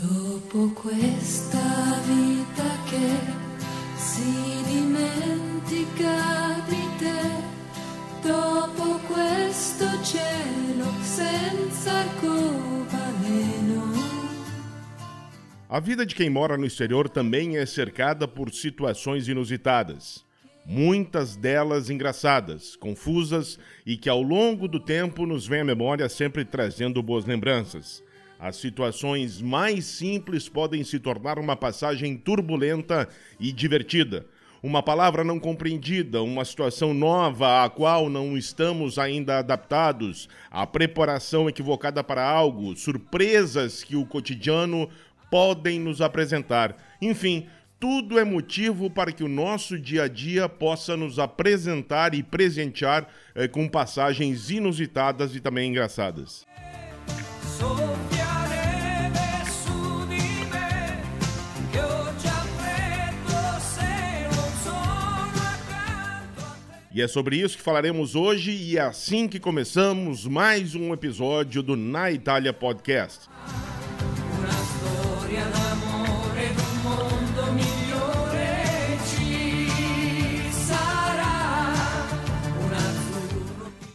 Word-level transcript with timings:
Dopo 0.00 0.70
questa 0.74 1.58
vita 2.06 2.62
che 2.88 3.18
si 3.96 4.62
dimentica 4.64 6.14
di 6.68 6.88
te, 6.98 7.20
dopo 8.22 9.00
questo 9.08 9.86
cielo 10.04 10.86
senza 11.02 11.90
arcobaleno. 11.90 13.82
A 15.68 15.80
vida 15.80 16.06
de 16.06 16.14
quem 16.14 16.30
mora 16.30 16.56
no 16.56 16.64
exterior 16.64 17.08
também 17.08 17.56
é 17.56 17.66
cercada 17.66 18.28
por 18.28 18.52
situações 18.52 19.26
inusitadas. 19.26 20.24
Muitas 20.64 21.34
delas 21.34 21.90
engraçadas, 21.90 22.76
confusas 22.76 23.58
e 23.84 23.96
que 23.96 24.08
ao 24.08 24.22
longo 24.22 24.68
do 24.68 24.78
tempo 24.78 25.26
nos 25.26 25.44
vem 25.44 25.62
à 25.62 25.64
memória 25.64 26.08
sempre 26.08 26.44
trazendo 26.44 27.02
boas 27.02 27.24
lembranças. 27.24 28.06
As 28.38 28.56
situações 28.56 29.42
mais 29.42 29.84
simples 29.84 30.48
podem 30.48 30.84
se 30.84 31.00
tornar 31.00 31.38
uma 31.38 31.56
passagem 31.56 32.16
turbulenta 32.16 33.08
e 33.40 33.50
divertida. 33.50 34.26
Uma 34.62 34.82
palavra 34.82 35.22
não 35.24 35.38
compreendida, 35.38 36.22
uma 36.22 36.44
situação 36.44 36.92
nova 36.92 37.64
à 37.64 37.70
qual 37.70 38.08
não 38.08 38.36
estamos 38.36 38.98
ainda 38.98 39.38
adaptados, 39.38 40.28
a 40.50 40.66
preparação 40.66 41.48
equivocada 41.48 42.02
para 42.02 42.28
algo, 42.28 42.76
surpresas 42.76 43.84
que 43.84 43.94
o 43.94 44.04
cotidiano 44.04 44.88
podem 45.30 45.78
nos 45.78 46.00
apresentar. 46.00 46.76
Enfim, 47.00 47.46
tudo 47.78 48.18
é 48.18 48.24
motivo 48.24 48.90
para 48.90 49.12
que 49.12 49.22
o 49.22 49.28
nosso 49.28 49.78
dia 49.78 50.04
a 50.04 50.08
dia 50.08 50.48
possa 50.48 50.96
nos 50.96 51.20
apresentar 51.20 52.12
e 52.12 52.24
presentear 52.24 53.06
eh, 53.36 53.46
com 53.46 53.68
passagens 53.68 54.50
inusitadas 54.50 55.36
e 55.36 55.40
também 55.40 55.70
engraçadas. 55.70 56.44
E 66.98 67.00
é 67.00 67.06
sobre 67.06 67.36
isso 67.36 67.56
que 67.56 67.62
falaremos 67.62 68.16
hoje 68.16 68.50
e 68.50 68.76
é 68.76 68.80
assim 68.80 69.28
que 69.28 69.38
começamos 69.38 70.26
mais 70.26 70.74
um 70.74 70.92
episódio 70.92 71.62
do 71.62 71.76
Na 71.76 72.10
Itália 72.10 72.52
Podcast. 72.52 73.28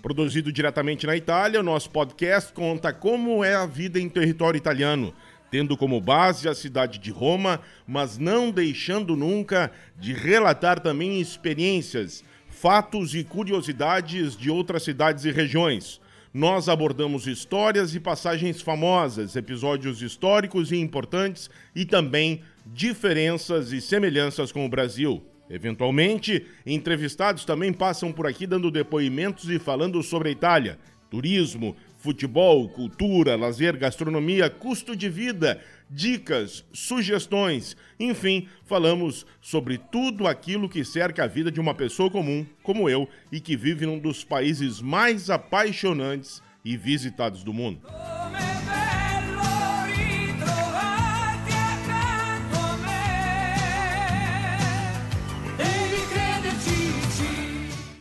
Produzido 0.01 0.49
diretamente 0.49 1.05
na 1.05 1.17
Itália, 1.17 1.59
o 1.59 1.63
nosso 1.63 1.89
podcast 1.89 2.53
conta 2.53 2.93
como 2.93 3.43
é 3.43 3.53
a 3.53 3.65
vida 3.65 3.99
em 3.99 4.07
território 4.07 4.57
italiano, 4.57 5.13
tendo 5.51 5.75
como 5.75 5.99
base 5.99 6.47
a 6.47 6.55
cidade 6.55 6.99
de 6.99 7.11
Roma, 7.11 7.59
mas 7.85 8.17
não 8.17 8.49
deixando 8.49 9.13
nunca 9.13 9.73
de 9.99 10.13
relatar 10.13 10.79
também 10.79 11.19
experiências 11.19 12.23
fatos 12.63 13.13
e 13.13 13.25
curiosidades 13.25 14.37
de 14.37 14.49
outras 14.49 14.83
cidades 14.83 15.25
e 15.25 15.31
regiões. 15.31 15.99
Nós 16.33 16.69
abordamos 16.69 17.27
histórias 17.27 17.93
e 17.93 17.99
passagens 17.99 18.61
famosas, 18.61 19.35
episódios 19.35 20.01
históricos 20.01 20.71
e 20.71 20.77
importantes 20.77 21.49
e 21.75 21.83
também 21.83 22.41
diferenças 22.65 23.73
e 23.73 23.81
semelhanças 23.81 24.49
com 24.49 24.65
o 24.65 24.69
Brasil. 24.69 25.21
Eventualmente, 25.49 26.45
entrevistados 26.65 27.43
também 27.43 27.73
passam 27.73 28.13
por 28.13 28.25
aqui 28.25 28.47
dando 28.47 28.71
depoimentos 28.71 29.49
e 29.49 29.59
falando 29.59 30.01
sobre 30.01 30.29
a 30.29 30.31
Itália, 30.31 30.79
turismo, 31.11 31.75
futebol, 32.03 32.67
cultura, 32.67 33.37
lazer, 33.37 33.77
gastronomia, 33.77 34.49
custo 34.49 34.93
de 34.93 35.07
vida, 35.07 35.61
dicas, 35.89 36.65
sugestões, 36.73 37.77
enfim, 37.97 38.49
falamos 38.65 39.25
sobre 39.41 39.77
tudo 39.77 40.27
aquilo 40.27 40.67
que 40.67 40.83
cerca 40.83 41.23
a 41.23 41.27
vida 41.27 41.49
de 41.49 41.61
uma 41.61 41.73
pessoa 41.73 42.11
comum, 42.11 42.45
como 42.61 42.89
eu, 42.89 43.07
e 43.31 43.39
que 43.39 43.55
vive 43.55 43.85
num 43.85 43.97
dos 43.97 44.21
países 44.21 44.81
mais 44.81 45.29
apaixonantes 45.29 46.43
e 46.65 46.75
visitados 46.75 47.41
do 47.41 47.53
mundo. 47.53 47.79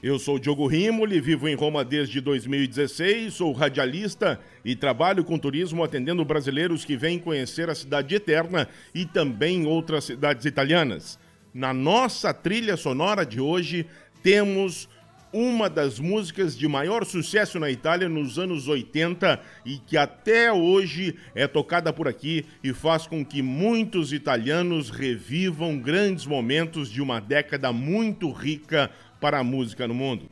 Eu 0.03 0.19
sou 0.19 0.37
Diogo 0.37 0.67
Rimoli, 0.67 1.21
vivo 1.21 1.49
em 1.49 1.55
Roma 1.55 1.85
desde 1.85 2.21
2016, 2.21 3.35
sou 3.35 3.53
radialista 3.53 4.41
e 4.65 4.75
trabalho 4.75 5.23
com 5.23 5.39
turismo 5.39 5.85
atendendo 5.85 6.25
brasileiros 6.25 6.85
que 6.85 6.97
vêm 6.97 7.21
conhecer 7.21 7.71
a 7.71 7.75
cidade 7.75 8.13
eterna 8.13 8.69
e 8.93 9.07
também 9.07 9.65
outras 9.65 10.03
cidades 10.03 10.45
italianas. 10.45 11.21
Na 11.55 11.73
nossa 11.73 12.35
trilha 12.35 12.77
sonora 12.77 13.25
de 13.25 13.41
hoje, 13.41 13.87
temos 14.25 14.89
uma 15.33 15.71
das 15.71 16.01
músicas 16.01 16.59
de 16.59 16.67
maior 16.67 17.07
sucesso 17.07 17.61
na 17.61 17.71
Itália 17.71 18.09
nos 18.09 18.41
anos 18.41 18.67
80 18.67 19.41
e 19.65 19.79
que 19.79 19.97
até 19.97 20.53
hoje 20.53 21.15
é 21.33 21.47
tocada 21.47 21.93
por 21.93 22.09
aqui 22.09 22.45
e 22.63 22.73
faz 22.73 23.07
com 23.07 23.25
que 23.25 23.41
muitos 23.41 24.13
italianos 24.13 24.91
revivam 24.91 25.79
grandes 25.79 26.27
momentos 26.27 26.91
de 26.91 27.01
uma 27.01 27.21
década 27.21 27.73
muito 27.73 28.33
rica 28.33 28.91
para 29.23 29.39
a 29.39 29.45
música 29.45 29.87
no 29.87 29.95
mundo. 29.95 30.29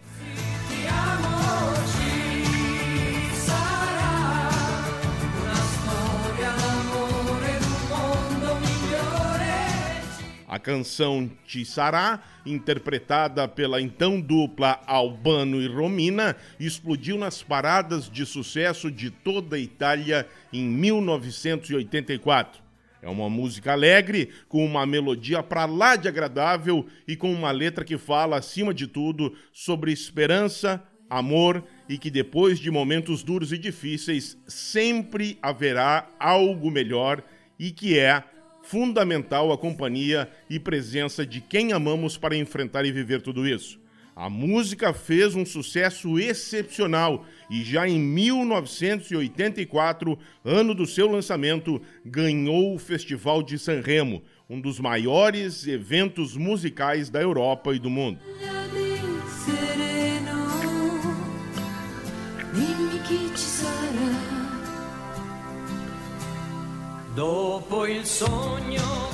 A 10.49 10.59
canção 10.59 11.31
Ti 11.47 11.65
Sarà, 11.65 12.21
interpretada 12.45 13.47
pela 13.47 13.81
então 13.81 14.21
dupla 14.21 14.81
Albano 14.85 15.63
e 15.63 15.69
Romina, 15.69 16.35
explodiu 16.59 17.17
nas 17.17 17.41
paradas 17.41 18.11
de 18.11 18.27
sucesso 18.27 18.91
de 18.91 19.13
toda 19.13 19.55
a 19.55 19.61
Itália 19.61 20.27
em 20.53 20.65
1984. 20.65 22.70
É 23.03 23.09
uma 23.09 23.31
música 23.31 23.73
alegre, 23.73 24.31
com 24.49 24.65
uma 24.65 24.85
melodia 24.85 25.43
para 25.43 25.65
lá 25.65 25.97
de 25.97 26.07
agradável 26.07 26.87
e 27.09 27.17
com 27.17 27.33
uma 27.33 27.51
letra 27.51 27.85
que 27.85 27.97
fala, 27.97 28.37
acima 28.37 28.75
de 28.75 28.87
tudo, 28.87 29.35
sobre 29.53 29.91
esperança, 29.91 30.83
amor 31.09 31.65
e 31.89 31.99
que 31.99 32.11
depois 32.11 32.59
de 32.59 32.71
momentos 32.71 33.23
duros 33.23 33.53
e 33.53 33.59
difíceis 33.59 34.39
sempre 34.47 35.39
haverá 35.43 36.09
algo 36.21 36.71
melhor 36.71 37.25
e 37.59 37.71
que 37.71 37.99
é 37.99 38.23
fundamental 38.63 39.51
a 39.51 39.59
companhia 39.59 40.31
e 40.49 40.61
presença 40.61 41.27
de 41.27 41.41
quem 41.41 41.73
amamos 41.73 42.17
para 42.17 42.37
enfrentar 42.37 42.85
e 42.85 42.93
viver 42.93 43.23
tudo 43.23 43.49
isso. 43.49 43.80
A 44.15 44.29
música 44.29 44.93
fez 44.93 45.35
um 45.35 45.47
sucesso 45.47 46.19
excepcional 46.19 47.25
e 47.49 47.63
já 47.63 47.89
em 47.89 47.99
1984, 47.99 50.19
ano 50.45 50.75
do 50.75 50.87
seu 50.87 51.11
lançamento, 51.11 51.81
ganhou 52.05 52.75
o 52.75 52.79
Festival 52.79 53.43
de 53.43 53.59
Sanremo, 53.59 54.23
um 54.49 54.61
dos 54.61 54.81
maiores 54.81 55.67
eventos 55.67 56.37
musicais 56.37 57.09
da 57.09 57.21
Europa 57.21 57.75
e 57.75 57.79
do 57.79 57.89
mundo. 57.89 58.21
Dopo 67.15 67.87
il 67.87 68.05
sogno 68.07 69.10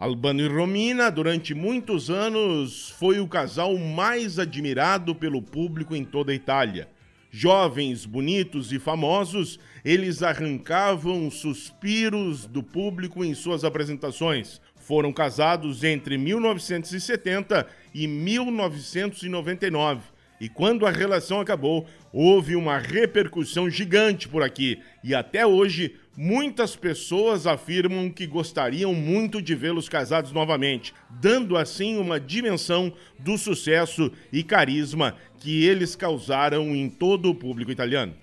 Albano 0.00 0.40
e 0.40 0.48
Romina, 0.48 1.10
durante 1.10 1.52
muitos 1.52 2.08
anos, 2.08 2.88
foi 2.98 3.20
o 3.20 3.28
casal 3.28 3.76
mais 3.76 4.38
admirado 4.38 5.14
pelo 5.14 5.42
público 5.42 5.94
em 5.94 6.06
toda 6.06 6.32
a 6.32 6.34
Itália. 6.34 6.88
Jovens, 7.30 8.06
bonitos 8.06 8.72
e 8.72 8.78
famosos, 8.78 9.60
eles 9.84 10.22
arrancavam 10.22 11.30
suspiros 11.30 12.46
do 12.46 12.62
público 12.62 13.22
em 13.22 13.34
suas 13.34 13.62
apresentações. 13.62 14.58
Foram 14.74 15.12
casados 15.12 15.84
entre 15.84 16.16
1970 16.16 17.66
e 17.92 18.06
1999 18.06 20.00
e 20.40 20.48
quando 20.48 20.86
a 20.86 20.90
relação 20.90 21.38
acabou, 21.40 21.86
houve 22.12 22.56
uma 22.56 22.78
repercussão 22.78 23.68
gigante 23.68 24.26
por 24.26 24.42
aqui. 24.42 24.78
E 25.04 25.14
até 25.14 25.46
hoje, 25.46 25.94
muitas 26.16 26.74
pessoas 26.74 27.46
afirmam 27.46 28.10
que 28.10 28.26
gostariam 28.26 28.94
muito 28.94 29.42
de 29.42 29.54
vê-los 29.54 29.88
casados 29.88 30.32
novamente, 30.32 30.94
dando 31.20 31.56
assim 31.56 31.98
uma 31.98 32.18
dimensão 32.18 32.92
do 33.18 33.36
sucesso 33.36 34.10
e 34.32 34.42
carisma 34.42 35.14
que 35.38 35.64
eles 35.64 35.94
causaram 35.94 36.74
em 36.74 36.88
todo 36.88 37.28
o 37.28 37.34
público 37.34 37.70
italiano. 37.70 38.14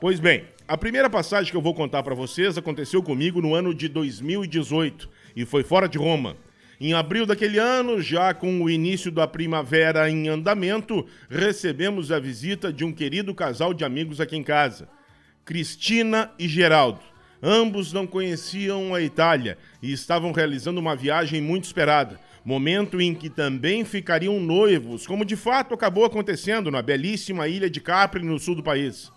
Pois 0.00 0.20
bem, 0.20 0.44
a 0.68 0.76
primeira 0.76 1.10
passagem 1.10 1.50
que 1.50 1.56
eu 1.56 1.62
vou 1.62 1.74
contar 1.74 2.02
para 2.02 2.14
vocês 2.14 2.56
aconteceu 2.56 3.02
comigo 3.02 3.40
no 3.40 3.54
ano 3.54 3.74
de 3.74 3.88
2018 3.88 5.08
e 5.34 5.44
foi 5.44 5.62
fora 5.62 5.88
de 5.88 5.98
Roma. 5.98 6.36
Em 6.80 6.92
abril 6.92 7.24
daquele 7.24 7.58
ano, 7.58 8.02
já 8.02 8.34
com 8.34 8.62
o 8.62 8.68
início 8.68 9.10
da 9.10 9.26
primavera 9.26 10.10
em 10.10 10.28
andamento, 10.28 11.06
recebemos 11.30 12.12
a 12.12 12.18
visita 12.18 12.72
de 12.72 12.84
um 12.84 12.92
querido 12.92 13.34
casal 13.34 13.72
de 13.72 13.84
amigos 13.84 14.20
aqui 14.20 14.36
em 14.36 14.42
casa, 14.42 14.88
Cristina 15.44 16.30
e 16.38 16.46
Geraldo. 16.46 17.00
Ambos 17.42 17.92
não 17.92 18.06
conheciam 18.06 18.94
a 18.94 19.00
Itália 19.00 19.56
e 19.82 19.92
estavam 19.92 20.32
realizando 20.32 20.80
uma 20.80 20.96
viagem 20.96 21.40
muito 21.40 21.64
esperada, 21.64 22.20
momento 22.46 23.00
em 23.00 23.12
que 23.12 23.28
também 23.28 23.84
ficariam 23.84 24.38
noivos, 24.38 25.04
como 25.04 25.24
de 25.24 25.34
fato 25.34 25.74
acabou 25.74 26.04
acontecendo 26.04 26.70
na 26.70 26.80
belíssima 26.80 27.48
ilha 27.48 27.68
de 27.68 27.80
Capri, 27.80 28.22
no 28.22 28.38
sul 28.38 28.54
do 28.54 28.62
país. 28.62 29.10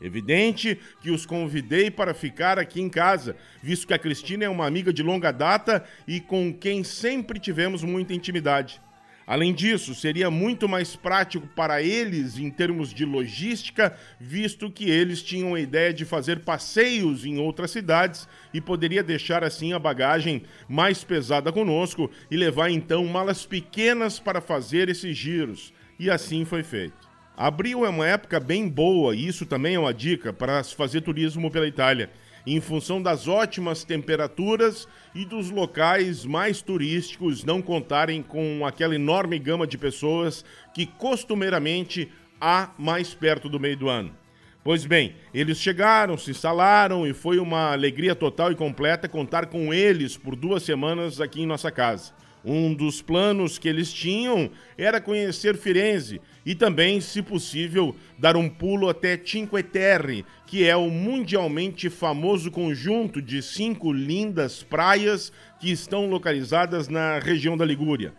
Evidente 0.00 0.78
que 1.02 1.10
os 1.10 1.26
convidei 1.26 1.90
para 1.90 2.14
ficar 2.14 2.60
aqui 2.60 2.80
em 2.80 2.88
casa, 2.88 3.34
visto 3.60 3.88
que 3.88 3.94
a 3.94 3.98
Cristina 3.98 4.44
é 4.44 4.48
uma 4.48 4.66
amiga 4.66 4.92
de 4.92 5.02
longa 5.02 5.32
data 5.32 5.84
e 6.06 6.20
com 6.20 6.54
quem 6.54 6.84
sempre 6.84 7.40
tivemos 7.40 7.82
muita 7.82 8.14
intimidade. 8.14 8.80
Além 9.26 9.52
disso, 9.52 9.92
seria 9.92 10.30
muito 10.30 10.68
mais 10.68 10.94
prático 10.94 11.48
para 11.48 11.82
eles 11.82 12.38
em 12.38 12.48
termos 12.48 12.94
de 12.94 13.04
logística, 13.04 13.96
visto 14.20 14.70
que 14.70 14.88
eles 14.88 15.20
tinham 15.20 15.54
a 15.54 15.60
ideia 15.60 15.92
de 15.92 16.04
fazer 16.04 16.40
passeios 16.40 17.24
em 17.24 17.36
outras 17.38 17.72
cidades 17.72 18.28
e 18.54 18.60
poderia 18.60 19.02
deixar 19.02 19.42
assim 19.42 19.72
a 19.72 19.80
bagagem 19.80 20.44
mais 20.68 21.02
pesada 21.02 21.50
conosco 21.50 22.08
e 22.30 22.36
levar 22.36 22.70
então 22.70 23.04
malas 23.04 23.44
pequenas 23.44 24.20
para 24.20 24.40
fazer 24.40 24.88
esses 24.88 25.16
giros. 25.16 25.72
E 25.98 26.08
assim 26.08 26.44
foi 26.44 26.62
feito. 26.62 27.06
Abril 27.36 27.84
é 27.84 27.88
uma 27.88 28.06
época 28.06 28.38
bem 28.38 28.68
boa, 28.68 29.14
e 29.14 29.26
isso 29.26 29.44
também 29.44 29.74
é 29.74 29.78
uma 29.78 29.92
dica 29.92 30.32
para 30.32 30.62
se 30.62 30.74
fazer 30.74 31.00
turismo 31.02 31.50
pela 31.50 31.66
Itália, 31.66 32.10
em 32.46 32.60
função 32.60 33.02
das 33.02 33.26
ótimas 33.26 33.82
temperaturas 33.82 34.86
e 35.14 35.24
dos 35.24 35.50
locais 35.50 36.24
mais 36.24 36.62
turísticos 36.62 37.44
não 37.44 37.60
contarem 37.60 38.22
com 38.22 38.64
aquela 38.64 38.94
enorme 38.94 39.38
gama 39.38 39.66
de 39.66 39.76
pessoas 39.76 40.44
que 40.72 40.86
costumeiramente 40.86 42.10
há 42.40 42.70
mais 42.78 43.12
perto 43.12 43.48
do 43.48 43.58
meio 43.58 43.76
do 43.76 43.88
ano. 43.88 44.14
Pois 44.62 44.84
bem, 44.84 45.14
eles 45.32 45.58
chegaram, 45.58 46.16
se 46.16 46.30
instalaram 46.30 47.06
e 47.06 47.12
foi 47.12 47.38
uma 47.38 47.72
alegria 47.72 48.14
total 48.14 48.50
e 48.50 48.56
completa 48.56 49.08
contar 49.08 49.46
com 49.46 49.72
eles 49.72 50.16
por 50.16 50.34
duas 50.34 50.62
semanas 50.62 51.20
aqui 51.20 51.42
em 51.42 51.46
nossa 51.46 51.70
casa. 51.70 52.12
Um 52.48 52.72
dos 52.72 53.02
planos 53.02 53.58
que 53.58 53.68
eles 53.68 53.92
tinham 53.92 54.48
era 54.78 55.00
conhecer 55.00 55.56
Firenze 55.56 56.20
e 56.44 56.54
também, 56.54 57.00
se 57.00 57.20
possível, 57.20 57.96
dar 58.16 58.36
um 58.36 58.48
pulo 58.48 58.88
até 58.88 59.20
Cinque 59.22 59.64
Terre, 59.64 60.24
que 60.46 60.64
é 60.64 60.76
o 60.76 60.88
mundialmente 60.88 61.90
famoso 61.90 62.52
conjunto 62.52 63.20
de 63.20 63.42
cinco 63.42 63.92
lindas 63.92 64.62
praias 64.62 65.32
que 65.58 65.72
estão 65.72 66.08
localizadas 66.08 66.86
na 66.86 67.18
região 67.18 67.56
da 67.56 67.64
Ligúria. 67.64 68.14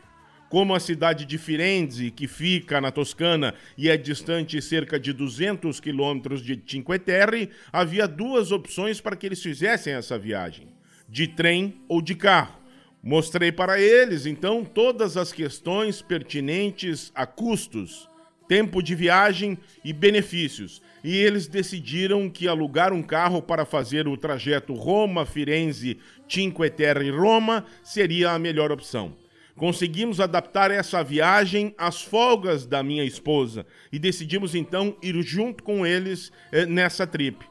Como 0.50 0.76
a 0.76 0.80
cidade 0.80 1.24
de 1.24 1.38
Firenze, 1.38 2.12
que 2.12 2.28
fica 2.28 2.82
na 2.82 2.92
Toscana 2.92 3.54
e 3.78 3.90
é 3.90 3.96
distante 3.96 4.62
cerca 4.62 5.00
de 5.00 5.14
200 5.14 5.80
quilômetros 5.80 6.42
de 6.42 6.62
Cinque 6.68 7.00
Terre, 7.00 7.50
havia 7.72 8.06
duas 8.06 8.52
opções 8.52 9.00
para 9.00 9.16
que 9.16 9.26
eles 9.26 9.42
fizessem 9.42 9.94
essa 9.94 10.20
viagem: 10.20 10.68
de 11.08 11.28
trem 11.28 11.76
ou 11.88 12.02
de 12.02 12.14
carro. 12.14 12.67
Mostrei 13.04 13.52
para 13.52 13.80
eles, 13.80 14.26
então, 14.26 14.66
todas 14.66 15.16
as 15.16 15.32
questões 15.32 16.02
pertinentes 16.02 17.12
a 17.16 17.26
custos, 17.26 18.10
tempo 18.48 18.82
de 18.82 18.96
viagem 18.96 19.58
e 19.84 19.94
benefícios. 19.94 20.82
E 21.04 21.16
eles 21.16 21.48
decidiram 21.48 22.30
que 22.30 22.48
alugar 22.48 22.92
um 22.92 23.04
carro 23.04 23.42
para 23.42 23.66
fazer 23.66 24.08
o 24.08 24.18
trajeto 24.18 24.74
Roma-Firenze, 24.74 26.00
Cinque 26.28 26.70
Terre 26.70 27.10
Roma 27.10 27.66
seria 27.84 28.32
a 28.32 28.40
melhor 28.40 28.72
opção. 28.72 29.16
Conseguimos 29.56 30.20
adaptar 30.20 30.70
essa 30.70 31.04
viagem 31.04 31.74
às 31.78 32.02
folgas 32.02 32.66
da 32.66 32.84
minha 32.84 33.04
esposa 33.04 33.66
e 33.92 33.98
decidimos 33.98 34.54
então 34.54 34.96
ir 35.02 35.20
junto 35.24 35.64
com 35.64 35.86
eles 35.86 36.32
eh, 36.52 36.66
nessa 36.66 37.08
trip. 37.08 37.44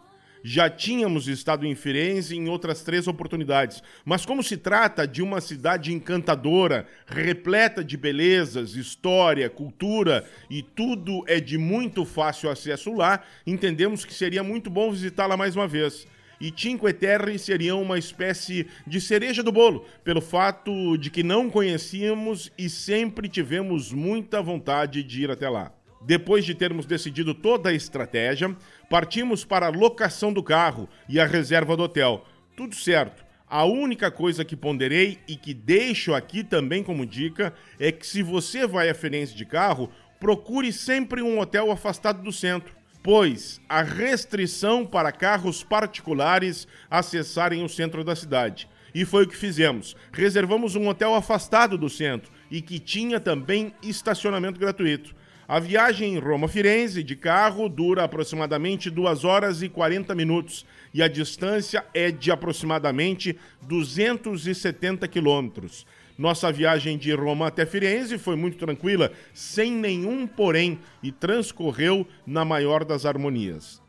Já 0.49 0.71
tínhamos 0.71 1.27
estado 1.27 1.67
em 1.67 1.75
Firenze 1.75 2.37
em 2.37 2.49
outras 2.49 2.81
três 2.81 3.09
oportunidades, 3.09 3.83
mas 4.05 4.25
como 4.25 4.45
se 4.45 4.57
trata 4.57 5.05
de 5.05 5.21
uma 5.21 5.41
cidade 5.41 5.93
encantadora, 5.93 6.87
repleta 7.05 7.83
de 7.83 7.97
belezas, 7.97 8.77
história, 8.77 9.51
cultura 9.51 10.25
e 10.49 10.63
tudo 10.63 11.25
é 11.27 11.41
de 11.41 11.59
muito 11.59 12.05
fácil 12.05 12.49
acesso 12.49 12.95
lá, 12.95 13.25
entendemos 13.45 14.05
que 14.05 14.15
seria 14.15 14.45
muito 14.45 14.71
bom 14.71 14.93
visitá-la 14.93 15.37
mais 15.37 15.57
uma 15.57 15.67
vez 15.67 16.07
e 16.41 16.55
Cinque 16.57 16.93
Terre 16.93 17.41
seria 17.41 17.75
uma 17.75 17.99
espécie 17.99 18.69
de 18.87 19.01
cereja 19.01 19.43
do 19.43 19.51
bolo, 19.51 19.85
pelo 20.05 20.21
fato 20.21 20.97
de 20.97 21.11
que 21.11 21.25
não 21.25 21.51
conhecíamos 21.51 22.53
e 22.57 22.71
sempre 22.71 23.29
tivemos 23.29 23.93
muita 23.93 24.41
vontade 24.41 25.03
de 25.03 25.25
ir 25.25 25.31
até 25.33 25.49
lá. 25.49 25.73
Depois 26.07 26.45
de 26.45 26.55
termos 26.55 26.87
decidido 26.87 27.35
toda 27.35 27.71
a 27.71 27.75
estratégia, 27.75 28.57
partimos 28.89 29.45
para 29.45 29.67
a 29.67 29.71
locação 29.71 30.33
do 30.33 30.43
carro 30.43 30.89
e 31.09 31.19
a 31.21 31.27
reserva 31.27 31.77
do 31.77 31.85
hotel. 31.85 32.25
Tudo 32.57 32.75
certo. 32.75 33.25
A 33.49 33.65
única 33.65 34.11
coisa 34.11 34.45
que 34.45 34.57
ponderei 34.57 35.19
e 35.29 35.37
que 35.37 35.55
deixo 35.55 36.15
aqui 36.15 36.43
também 36.43 36.83
como 36.83 37.07
dica 37.07 37.55
é 37.79 37.93
que 37.93 38.07
se 38.07 38.23
você 38.23 38.67
vai 38.67 38.91
a 38.91 38.95
Firenze 38.95 39.35
de 39.35 39.45
carro, 39.45 39.91
procure 40.19 40.73
sempre 40.73 41.23
um 41.23 41.39
hotel 41.39 41.71
afastado 41.71 42.23
do 42.23 42.33
centro, 42.33 42.75
pois 43.05 43.61
há 43.69 43.83
restrição 43.83 44.85
para 44.85 45.13
carros 45.13 45.63
particulares 45.63 46.67
acessarem 46.91 47.63
o 47.65 47.69
centro 47.69 48.03
da 48.03 48.17
cidade. 48.17 48.69
E 48.93 49.05
foi 49.05 49.25
o 49.25 49.29
que 49.29 49.37
fizemos. 49.37 49.95
Reservamos 50.13 50.75
um 50.75 50.89
hotel 50.89 51.15
afastado 51.15 51.79
do 51.79 51.89
centro 51.89 52.33
e 52.51 52.61
que 52.61 52.81
tinha 52.81 53.21
também 53.21 53.73
estacionamento 53.83 54.59
gratuito. 54.59 55.15
A 55.49 55.61
viagem 55.61 56.19
Roma-Firenze 56.19 57.05
de 57.05 57.15
carro 57.15 57.69
dura 57.69 58.03
aproximadamente 58.03 58.91
2 58.91 59.23
horas 59.25 59.63
e 59.63 59.69
40 59.69 60.13
minutos 60.13 60.67
e 60.93 61.01
a 61.01 61.07
distância 61.07 61.85
é 61.95 62.11
de 62.11 62.33
aproximadamente 62.33 63.39
270 63.63 65.07
quilômetros. 65.07 65.87
Nossa 66.19 66.51
viagem 66.51 66.99
de 66.99 67.13
Roma 67.13 67.47
até 67.47 67.65
Firenze 67.65 68.19
foi 68.19 68.35
muito 68.35 68.59
tranquila, 68.59 69.13
sem 69.33 69.71
nenhum 69.71 70.27
porém, 70.27 70.81
e 71.01 71.13
transcorreu 71.13 72.05
na 72.27 72.45
maior 72.45 72.85
das 72.85 73.07
harmonias. 73.07 73.81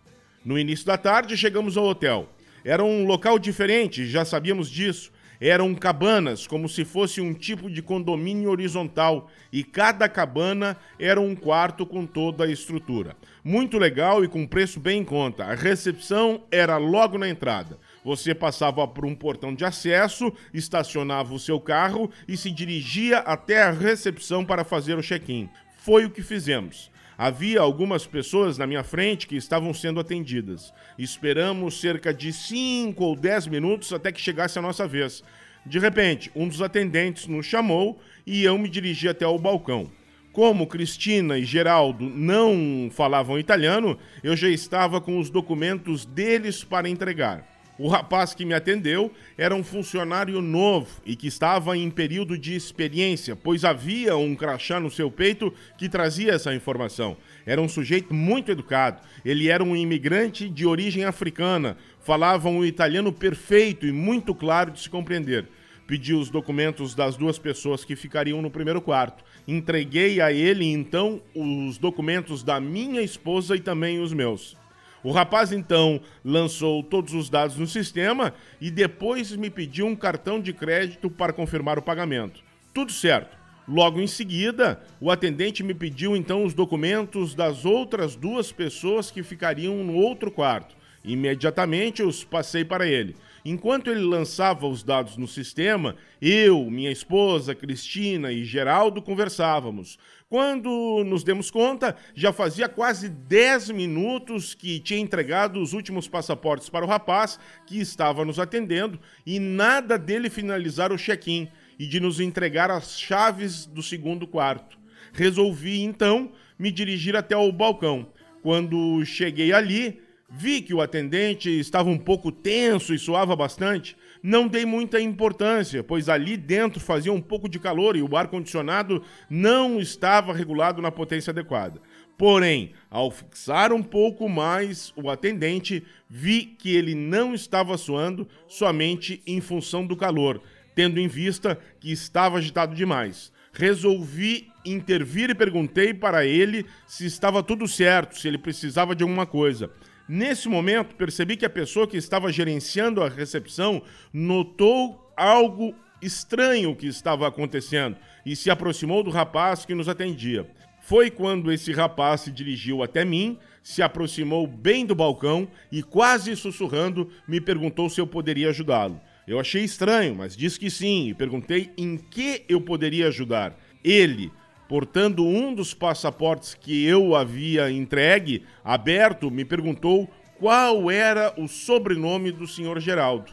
No 0.46 0.60
início 0.60 0.86
da 0.86 0.96
tarde, 0.96 1.36
chegamos 1.36 1.76
ao 1.76 1.86
hotel. 1.86 2.30
Era 2.64 2.84
um 2.84 3.04
local 3.04 3.40
diferente, 3.40 4.06
já 4.06 4.24
sabíamos 4.24 4.70
disso. 4.70 5.12
Eram 5.40 5.76
cabanas, 5.76 6.48
como 6.48 6.68
se 6.68 6.84
fosse 6.84 7.22
um 7.22 7.34
tipo 7.34 7.70
de 7.70 7.82
condomínio 7.82 8.50
horizontal, 8.50 9.30
e 9.52 9.64
cada 9.64 10.10
cabana 10.10 10.76
era 11.00 11.22
um 11.22 11.36
quarto 11.36 11.86
com 11.86 12.06
toda 12.06 12.44
a 12.44 12.52
estrutura. 12.52 13.16
Muito 13.44 13.78
legal 13.78 14.24
e 14.24 14.28
com 14.28 14.48
preço 14.48 14.80
bem 14.80 15.02
em 15.02 15.06
conta. 15.06 15.46
A 15.46 15.54
recepção 15.54 16.44
era 16.52 16.78
logo 16.78 17.18
na 17.18 17.30
entrada. 17.30 17.78
Você 18.04 18.34
passava 18.34 18.88
por 18.88 19.06
um 19.06 19.14
portão 19.14 19.54
de 19.54 19.64
acesso, 19.64 20.34
estacionava 20.54 21.34
o 21.34 21.40
seu 21.40 21.60
carro 21.60 22.10
e 22.28 22.36
se 22.36 22.50
dirigia 22.50 23.20
até 23.20 23.62
a 23.62 23.72
recepção 23.72 24.44
para 24.44 24.64
fazer 24.64 24.98
o 24.98 25.04
check-in. 25.04 25.50
Foi 25.78 26.06
o 26.06 26.10
que 26.10 26.22
fizemos. 26.22 26.90
Havia 27.18 27.60
algumas 27.62 28.06
pessoas 28.06 28.60
na 28.60 28.68
minha 28.68 28.84
frente 28.84 29.26
que 29.26 29.36
estavam 29.36 29.74
sendo 29.74 30.00
atendidas. 30.00 30.72
Esperamos 31.00 31.80
cerca 31.82 32.14
de 32.14 32.32
5 32.32 33.04
ou 33.04 33.16
10 33.16 33.48
minutos 33.48 33.92
até 33.92 34.12
que 34.12 34.22
chegasse 34.22 34.60
a 34.60 34.62
nossa 34.62 34.88
vez. 34.88 35.24
De 35.66 35.80
repente, 35.80 36.32
um 36.36 36.48
dos 36.48 36.62
atendentes 36.62 37.26
nos 37.26 37.46
chamou 37.46 38.00
e 38.26 38.44
eu 38.44 38.56
me 38.58 38.70
dirigi 38.70 39.10
até 39.10 39.26
o 39.26 39.40
balcão. 39.40 39.90
Como 40.32 40.68
Cristina 40.68 41.40
e 41.40 41.44
Geraldo 41.44 42.08
não 42.08 42.92
falavam 42.92 43.40
italiano, 43.40 43.98
eu 44.24 44.36
já 44.36 44.48
estava 44.48 45.02
com 45.02 45.18
os 45.18 45.32
documentos 45.32 46.06
deles 46.06 46.64
para 46.64 46.88
entregar. 46.88 47.57
O 47.80 47.88
rapaz 47.88 48.34
que 48.34 48.44
me 48.44 48.56
atendeu 48.56 49.12
era 49.38 49.54
um 49.54 49.64
funcionário 49.64 50.42
novo 50.42 51.00
e 51.06 51.16
que 51.16 51.28
estava 51.28 51.78
em 51.78 51.92
período 51.92 52.36
de 52.36 52.56
experiência, 52.56 53.36
pois 53.36 53.64
havia 53.64 54.18
um 54.18 54.36
crachá 54.36 54.80
no 54.80 54.90
seu 54.90 55.12
peito 55.12 55.54
que 55.78 55.88
trazia 55.88 56.34
essa 56.34 56.56
informação. 56.56 57.16
Era 57.46 57.62
um 57.62 57.70
sujeito 57.70 58.16
muito 58.16 58.52
educado. 58.52 59.02
Ele 59.24 59.48
era 59.48 59.64
um 59.64 59.76
imigrante 59.76 60.50
de 60.50 60.66
origem 60.66 61.06
africana, 61.06 61.78
falava 62.00 62.50
um 62.50 62.66
italiano 62.66 63.14
perfeito 63.14 63.86
e 63.86 63.92
muito 63.92 64.34
claro 64.34 64.72
de 64.72 64.80
se 64.80 64.90
compreender. 64.90 65.48
Pedi 65.86 66.16
os 66.16 66.32
documentos 66.32 66.96
das 66.96 67.16
duas 67.16 67.38
pessoas 67.38 67.86
que 67.86 67.96
ficariam 67.96 68.42
no 68.42 68.50
primeiro 68.50 68.82
quarto. 68.82 69.24
Entreguei 69.48 70.20
a 70.20 70.34
ele 70.34 70.66
então 70.66 71.22
os 71.34 71.78
documentos 71.78 72.42
da 72.44 72.60
minha 72.60 73.04
esposa 73.04 73.56
e 73.56 73.60
também 73.60 74.00
os 74.00 74.12
meus. 74.12 74.58
O 75.04 75.12
rapaz 75.12 75.52
então 75.52 76.02
lançou 76.24 76.82
todos 76.84 77.14
os 77.14 77.30
dados 77.30 77.58
no 77.58 77.68
sistema 77.68 78.34
e 78.60 78.72
depois 78.72 79.32
me 79.36 79.50
pediu 79.50 79.86
um 79.86 79.96
cartão 79.96 80.40
de 80.40 80.54
crédito 80.54 81.10
para 81.10 81.34
confirmar 81.34 81.78
o 81.78 81.84
pagamento. 81.84 82.42
Tudo 82.74 82.92
certo. 82.92 83.38
Logo 83.68 84.00
em 84.00 84.08
seguida, 84.08 84.82
o 85.02 85.12
atendente 85.12 85.62
me 85.62 85.74
pediu 85.74 86.16
então 86.16 86.46
os 86.46 86.54
documentos 86.54 87.36
das 87.36 87.66
outras 87.66 88.16
duas 88.16 88.52
pessoas 88.52 89.12
que 89.12 89.22
ficariam 89.22 89.84
no 89.84 89.96
outro 89.96 90.32
quarto. 90.32 90.76
Imediatamente 91.04 92.02
os 92.02 92.24
passei 92.24 92.66
para 92.66 92.88
ele. 92.88 93.16
Enquanto 93.46 93.90
ele 93.90 94.02
lançava 94.02 94.68
os 94.68 94.84
dados 94.84 95.16
no 95.16 95.28
sistema, 95.28 95.96
eu, 96.22 96.70
minha 96.70 96.92
esposa, 96.92 97.56
Cristina 97.56 98.32
e 98.32 98.44
Geraldo 98.44 99.02
conversávamos. 99.02 99.98
Quando 100.30 101.06
nos 101.06 101.24
demos 101.24 101.50
conta, 101.50 101.96
já 102.14 102.34
fazia 102.34 102.68
quase 102.68 103.08
10 103.08 103.70
minutos 103.70 104.54
que 104.54 104.78
tinha 104.78 105.00
entregado 105.00 105.62
os 105.62 105.72
últimos 105.72 106.06
passaportes 106.10 106.68
para 106.68 106.84
o 106.84 106.88
rapaz 106.88 107.40
que 107.66 107.80
estava 107.80 108.26
nos 108.26 108.38
atendendo 108.38 109.00
e 109.26 109.40
nada 109.40 109.98
dele 109.98 110.30
finalizar 110.30 110.92
o 110.92 110.98
check-in 110.98 111.48
e 111.80 111.88
de 111.88 112.02
nos 112.02 112.20
entregar 112.20 112.70
as 112.70 113.00
chaves 113.00 113.66
do 113.66 113.82
segundo 113.82 114.28
quarto. 114.28 114.78
Resolvi 115.14 115.82
então 115.82 116.34
me 116.60 116.72
dirigir 116.72 117.16
até 117.16 117.38
o 117.38 117.50
balcão. 117.50 118.12
Quando 118.44 119.06
cheguei 119.06 119.54
ali, 119.54 120.02
Vi 120.30 120.62
que 120.62 120.74
o 120.74 120.82
atendente 120.82 121.50
estava 121.50 121.90
um 121.90 121.98
pouco 121.98 122.34
tenso 122.34 122.94
e 122.94 123.00
suava 123.00 123.34
bastante. 123.34 123.96
Não 124.28 124.46
dei 124.46 124.66
muita 124.66 125.00
importância, 125.00 125.82
pois 125.82 126.10
ali 126.10 126.36
dentro 126.36 126.82
fazia 126.82 127.14
um 127.14 127.22
pouco 127.22 127.48
de 127.48 127.58
calor 127.58 127.96
e 127.96 128.02
o 128.02 128.18
ar-condicionado 128.18 129.02
não 129.30 129.80
estava 129.80 130.34
regulado 130.34 130.82
na 130.82 130.92
potência 130.92 131.32
adequada. 131.32 131.82
Porém, 132.18 132.74
ao 132.92 133.10
fixar 133.10 133.72
um 133.72 133.82
pouco 133.82 134.28
mais 134.28 134.92
o 134.98 135.10
atendente, 135.10 135.82
vi 136.10 136.44
que 136.44 136.76
ele 136.76 136.94
não 136.94 137.34
estava 137.34 137.78
suando 137.78 138.28
somente 138.50 139.24
em 139.26 139.40
função 139.40 139.88
do 139.88 139.96
calor, 139.96 140.42
tendo 140.76 141.00
em 141.00 141.08
vista 141.08 141.58
que 141.80 141.90
estava 141.90 142.38
agitado 142.38 142.76
demais. 142.76 143.32
Resolvi 143.54 144.52
intervir 144.66 145.30
e 145.30 145.36
perguntei 145.36 145.94
para 145.94 146.26
ele 146.26 146.66
se 146.86 147.06
estava 147.06 147.42
tudo 147.42 147.66
certo, 147.66 148.20
se 148.20 148.28
ele 148.28 148.38
precisava 148.38 148.94
de 148.94 149.04
alguma 149.04 149.26
coisa. 149.26 149.72
Nesse 150.08 150.48
momento, 150.48 150.96
percebi 150.96 151.36
que 151.36 151.46
a 151.46 151.50
pessoa 151.50 151.88
que 151.88 151.98
estava 151.98 152.32
gerenciando 152.32 153.04
a 153.04 153.10
recepção 153.10 153.82
notou 154.14 155.12
algo 155.18 155.76
estranho 156.02 156.76
que 156.76 156.88
estava 156.88 157.28
acontecendo 157.28 157.98
e 158.26 158.36
se 158.36 158.50
aproximou 158.50 159.04
do 159.04 159.10
rapaz 159.10 159.66
que 159.66 159.76
nos 159.76 159.90
atendia. 159.90 160.50
Foi 160.82 161.12
quando 161.12 161.52
esse 161.52 161.74
rapaz 161.74 162.22
se 162.22 162.32
dirigiu 162.32 162.82
até 162.82 163.04
mim, 163.04 163.38
se 163.62 163.82
aproximou 163.82 164.48
bem 164.48 164.86
do 164.86 164.96
balcão 164.96 165.46
e, 165.70 165.84
quase 165.84 166.34
sussurrando, 166.38 167.10
me 167.28 167.42
perguntou 167.42 167.90
se 167.90 168.00
eu 168.00 168.08
poderia 168.08 168.50
ajudá-lo. 168.50 169.02
Eu 169.28 169.38
achei 169.42 169.66
estranho, 169.66 170.16
mas 170.16 170.38
disse 170.38 170.58
que 170.58 170.70
sim 170.70 171.10
e 171.10 171.14
perguntei 171.14 171.72
em 171.78 171.98
que 171.98 172.46
eu 172.48 172.62
poderia 172.62 173.10
ajudar. 173.10 173.60
Ele, 173.84 174.32
portando 174.68 175.26
um 175.26 175.54
dos 175.54 175.74
passaportes 175.74 176.54
que 176.54 176.86
eu 176.86 177.16
havia 177.16 177.72
entregue, 177.72 178.44
aberto, 178.64 179.32
me 179.32 179.46
perguntou 179.46 180.10
qual 180.38 180.92
era 180.92 181.34
o 181.38 181.48
sobrenome 181.48 182.32
do 182.32 182.48
senhor 182.48 182.80
Geraldo. 182.80 183.32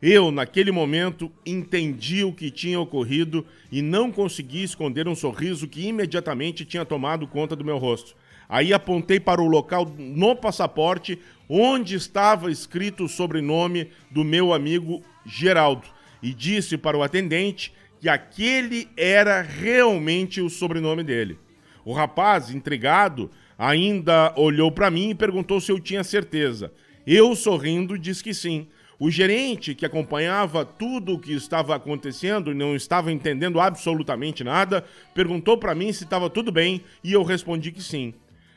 Eu, 0.00 0.30
naquele 0.30 0.70
momento, 0.70 1.32
entendi 1.46 2.24
o 2.24 2.32
que 2.32 2.50
tinha 2.50 2.78
ocorrido 2.78 3.46
e 3.72 3.80
não 3.80 4.12
consegui 4.12 4.62
esconder 4.62 5.08
um 5.08 5.14
sorriso 5.14 5.66
que 5.66 5.86
imediatamente 5.86 6.64
tinha 6.64 6.84
tomado 6.84 7.26
conta 7.26 7.56
do 7.56 7.64
meu 7.64 7.78
rosto. 7.78 8.14
Aí 8.46 8.74
apontei 8.74 9.18
para 9.18 9.40
o 9.40 9.48
local 9.48 9.90
no 9.98 10.36
passaporte 10.36 11.18
onde 11.48 11.94
estava 11.94 12.50
escrito 12.50 13.04
o 13.04 13.08
sobrenome 13.08 13.90
do 14.10 14.22
meu 14.22 14.52
amigo 14.52 15.02
Geraldo 15.24 15.86
e 16.22 16.32
disse 16.32 16.76
para 16.76 16.96
o 16.96 17.02
atendente 17.02 17.72
que 18.04 18.08
aquele 18.10 18.86
era 18.98 19.40
realmente 19.40 20.38
o 20.42 20.50
sobrenome 20.50 21.02
dele. 21.02 21.38
O 21.86 21.94
rapaz, 21.94 22.50
intrigado, 22.50 23.30
ainda 23.56 24.30
olhou 24.36 24.70
para 24.70 24.90
mim 24.90 25.08
e 25.08 25.14
perguntou 25.14 25.58
se 25.58 25.72
eu 25.72 25.80
tinha 25.80 26.04
certeza. 26.04 26.70
Eu, 27.06 27.34
sorrindo, 27.34 27.98
disse 27.98 28.22
que 28.22 28.34
sim. 28.34 28.66
O 28.98 29.10
gerente, 29.10 29.74
que 29.74 29.86
acompanhava 29.86 30.66
tudo 30.66 31.14
o 31.14 31.18
que 31.18 31.32
estava 31.32 31.74
acontecendo 31.74 32.50
e 32.50 32.54
não 32.54 32.76
estava 32.76 33.10
entendendo 33.10 33.58
absolutamente 33.58 34.44
nada, 34.44 34.84
perguntou 35.14 35.56
para 35.56 35.74
mim 35.74 35.90
se 35.90 36.04
estava 36.04 36.28
tudo 36.28 36.52
bem 36.52 36.82
e 37.02 37.14
eu 37.14 37.22
respondi 37.22 37.72
que 37.72 37.82
sim. 37.82 38.12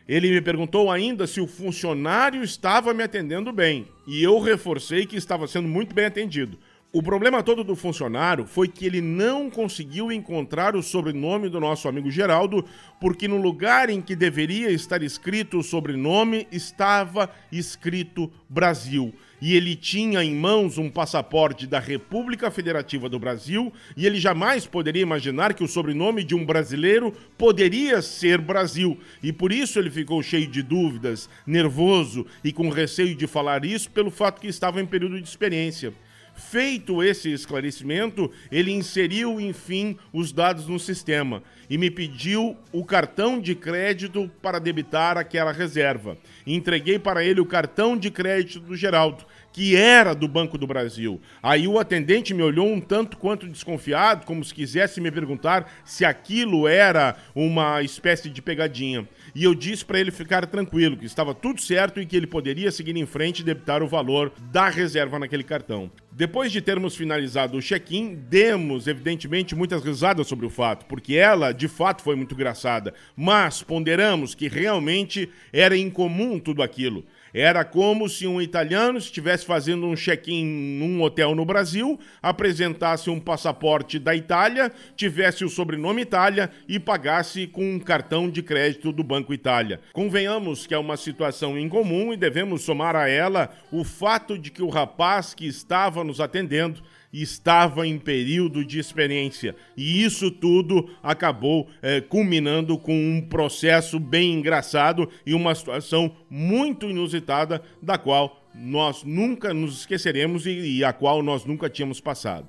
Ele 0.10 0.30
me 0.30 0.42
perguntou 0.42 0.92
ainda 0.92 1.25
se 1.25 1.39
o 1.39 1.48
funcionário 1.48 2.44
estava 2.44 2.94
me 2.94 3.01
atendendo 3.01 3.54
bem 3.54 3.88
e 4.06 4.22
eu 4.22 4.39
reforcei 4.39 5.06
que 5.06 5.16
estava 5.16 5.48
sendo 5.48 5.70
muito 5.70 5.96
bem 5.96 6.04
atendido. 6.04 6.58
O 6.98 7.04
problema 7.04 7.44
todo 7.44 7.63
do 7.63 7.75
funcionário 7.75 8.48
foi 8.48 8.68
que 8.68 8.84
ele 8.84 9.01
não 9.01 9.51
conseguiu 9.51 10.12
encontrar 10.12 10.75
o 10.75 10.82
sobrenome 10.82 11.48
do 11.48 11.60
nosso 11.60 11.88
amigo 11.88 12.10
Geraldo, 12.10 12.66
porque 13.00 13.27
no 13.27 13.38
lugar 13.38 13.88
em 13.88 14.01
que 14.01 14.16
deveria 14.16 14.72
estar 14.72 15.04
escrito 15.04 15.60
o 15.60 15.63
sobrenome 15.63 16.48
estava 16.51 17.30
escrito 17.51 18.32
Brasil. 18.50 19.13
E 19.39 19.56
ele 19.56 19.75
tinha 19.75 20.24
em 20.24 20.34
mãos 20.34 20.80
um 20.80 20.89
passaporte 20.89 21.68
da 21.68 21.77
República 21.77 22.50
Federativa 22.50 23.08
do 23.08 23.20
Brasil, 23.20 23.72
e 23.96 24.08
ele 24.08 24.20
jamais 24.20 24.66
poderia 24.66 25.04
imaginar 25.04 25.54
que 25.54 25.63
o 25.63 25.68
sobrenome 25.68 26.24
de 26.24 26.34
um 26.34 26.44
brasileiro 26.44 27.13
poderia 27.38 28.01
ser 28.01 28.42
Brasil. 28.42 29.00
E 29.22 29.32
por 29.32 29.51
isso 29.51 29.77
ele 29.77 29.92
ficou 29.92 30.24
cheio 30.24 30.48
de 30.48 30.63
dúvidas, 30.63 31.30
nervoso 31.46 32.25
e 32.44 32.51
com 32.51 32.70
receio 32.70 33.13
de 33.13 33.27
falar 33.27 33.63
isso 33.66 33.92
pelo 33.92 34.10
fato 34.10 34.42
que 34.42 34.48
estava 34.48 34.82
em 34.82 34.86
período 34.88 35.22
de 35.22 35.30
experiência. 35.30 35.94
Feito 36.38 37.03
esse 37.03 37.34
esclarecimento, 37.34 38.32
ele 38.51 38.72
inseriu, 38.72 39.41
enfim, 39.41 39.98
os 40.13 40.32
dados 40.32 40.67
no 40.67 40.79
sistema 40.79 41.41
e 41.70 41.77
me 41.77 41.91
pediu 41.91 42.56
o 42.72 42.86
cartão 42.86 43.39
de 43.39 43.53
crédito 43.53 44.29
para 44.41 44.60
debitar 44.60 45.17
aquela 45.17 45.51
reserva. 45.51 46.17
Entreguei 46.46 46.98
para 46.98 47.24
ele 47.24 47.41
o 47.41 47.46
cartão 47.46 47.98
de 47.98 48.10
crédito 48.10 48.60
do 48.60 48.75
Geraldo, 48.75 49.25
que 49.51 49.75
era 49.75 50.13
do 50.13 50.27
Banco 50.27 50.58
do 50.58 50.67
Brasil. 50.67 51.20
Aí 51.41 51.67
o 51.67 51.79
atendente 51.79 52.34
me 52.34 52.44
olhou 52.44 52.67
um 52.67 52.79
tanto 52.79 53.17
quanto 53.17 53.48
desconfiado, 53.48 54.25
como 54.25 54.44
se 54.44 54.53
quisesse 54.53 55.01
me 55.01 55.12
perguntar 55.12 55.82
se 55.84 56.06
aquilo 56.06 56.67
era 56.67 57.15
uma 57.34 57.82
espécie 57.82 58.29
de 58.29 58.41
pegadinha. 58.41 59.08
E 59.38 59.44
eu 59.44 59.53
disse 59.53 59.86
para 59.86 60.00
ele 60.00 60.10
ficar 60.10 60.48
tranquilo, 60.48 60.98
que 60.98 61.06
estava 61.06 61.32
tudo 61.32 61.62
certo 61.62 62.01
e 62.01 62.08
que 62.08 62.17
ele 62.17 62.25
poderia 62.25 62.72
seguir 62.72 62.98
em 62.98 63.06
frente 63.06 63.41
e 63.41 63.44
debitar 63.44 63.84
o 63.84 63.88
valor 63.88 64.34
da 64.51 64.67
reserva 64.67 65.20
naquele 65.20 65.44
cartão. 65.44 65.91
Depois 66.12 66.51
de 66.51 66.60
termos 66.60 66.96
finalizado 66.96 67.56
o 67.56 67.62
check-in, 67.62 68.15
demos, 68.15 68.88
evidentemente, 68.88 69.53
muitas 69.53 69.84
risadas 69.84 70.25
sobre 70.25 70.48
o 70.48 70.50
fato, 70.50 70.88
porque 70.88 71.13
ela, 71.13 71.51
de 71.51 71.67
fato, 71.67 72.01
foi 72.01 72.15
muito 72.15 72.34
engraçada. 72.34 72.96
Mas 73.15 73.62
ponderamos 73.62 74.34
que 74.34 74.48
realmente 74.48 75.29
era 75.53 75.77
incomum 75.77 76.39
tudo 76.39 76.63
aquilo. 76.63 77.06
Era 77.32 77.63
como 77.63 78.10
se 78.10 78.25
um 78.25 78.41
italiano 78.41 78.98
estivesse 78.98 79.46
fazendo 79.46 79.86
um 79.86 79.96
check-in 79.96 80.44
num 80.79 81.03
hotel 81.03 81.36
no 81.36 81.46
Brasil, 81.46 82.00
apresentasse 82.20 83.12
um 83.12 83.20
passaporte 83.20 84.00
da 84.00 84.15
Itália, 84.15 84.72
tivesse 84.96 85.46
o 85.46 85.50
sobrenome 85.50 86.01
Itália 86.01 86.50
e 86.67 86.79
pagasse 86.79 87.46
com 87.46 87.75
um 87.75 87.79
cartão 87.79 88.27
de 88.27 88.41
crédito 88.41 88.91
do 88.91 89.03
Banco 89.03 89.26
Itália. 89.34 89.81
Convenhamos 89.93 90.67
que 90.67 90.74
é 90.74 90.77
uma 90.77 90.98
situação 90.98 91.57
incomum 91.57 92.13
e 92.13 92.17
devemos 92.17 92.63
somar 92.63 92.96
a 92.96 93.10
ela 93.10 93.50
o 93.72 93.84
fato 93.84 94.38
de 94.38 94.51
que 94.51 94.62
o 94.62 94.69
rapaz 94.69 95.34
que 95.34 95.46
estava 95.46 96.03
nos 96.03 96.19
atendendo 96.19 96.81
estava 97.12 97.88
em 97.88 97.98
período 97.98 98.63
de 98.63 98.79
experiência. 98.79 99.55
E 99.75 100.03
isso 100.03 100.29
tudo 100.29 100.89
acabou 101.01 101.67
é, 101.81 102.01
culminando 102.01 102.77
com 102.77 102.93
um 102.93 103.22
processo 103.22 104.00
bem 104.00 104.34
engraçado 104.34 105.10
e 105.25 105.34
uma 105.34 105.55
situação 105.55 106.15
muito 106.29 106.89
inusitada, 106.89 107.62
da 107.81 107.98
qual 107.98 108.43
nós 108.53 109.03
nunca 109.03 109.53
nos 109.53 109.79
esqueceremos 109.79 110.46
e, 110.46 110.77
e 110.77 110.84
a 110.84 110.91
qual 110.91 111.22
nós 111.22 111.46
nunca 111.46 111.69
tínhamos 111.69 112.00
passado. 112.00 112.48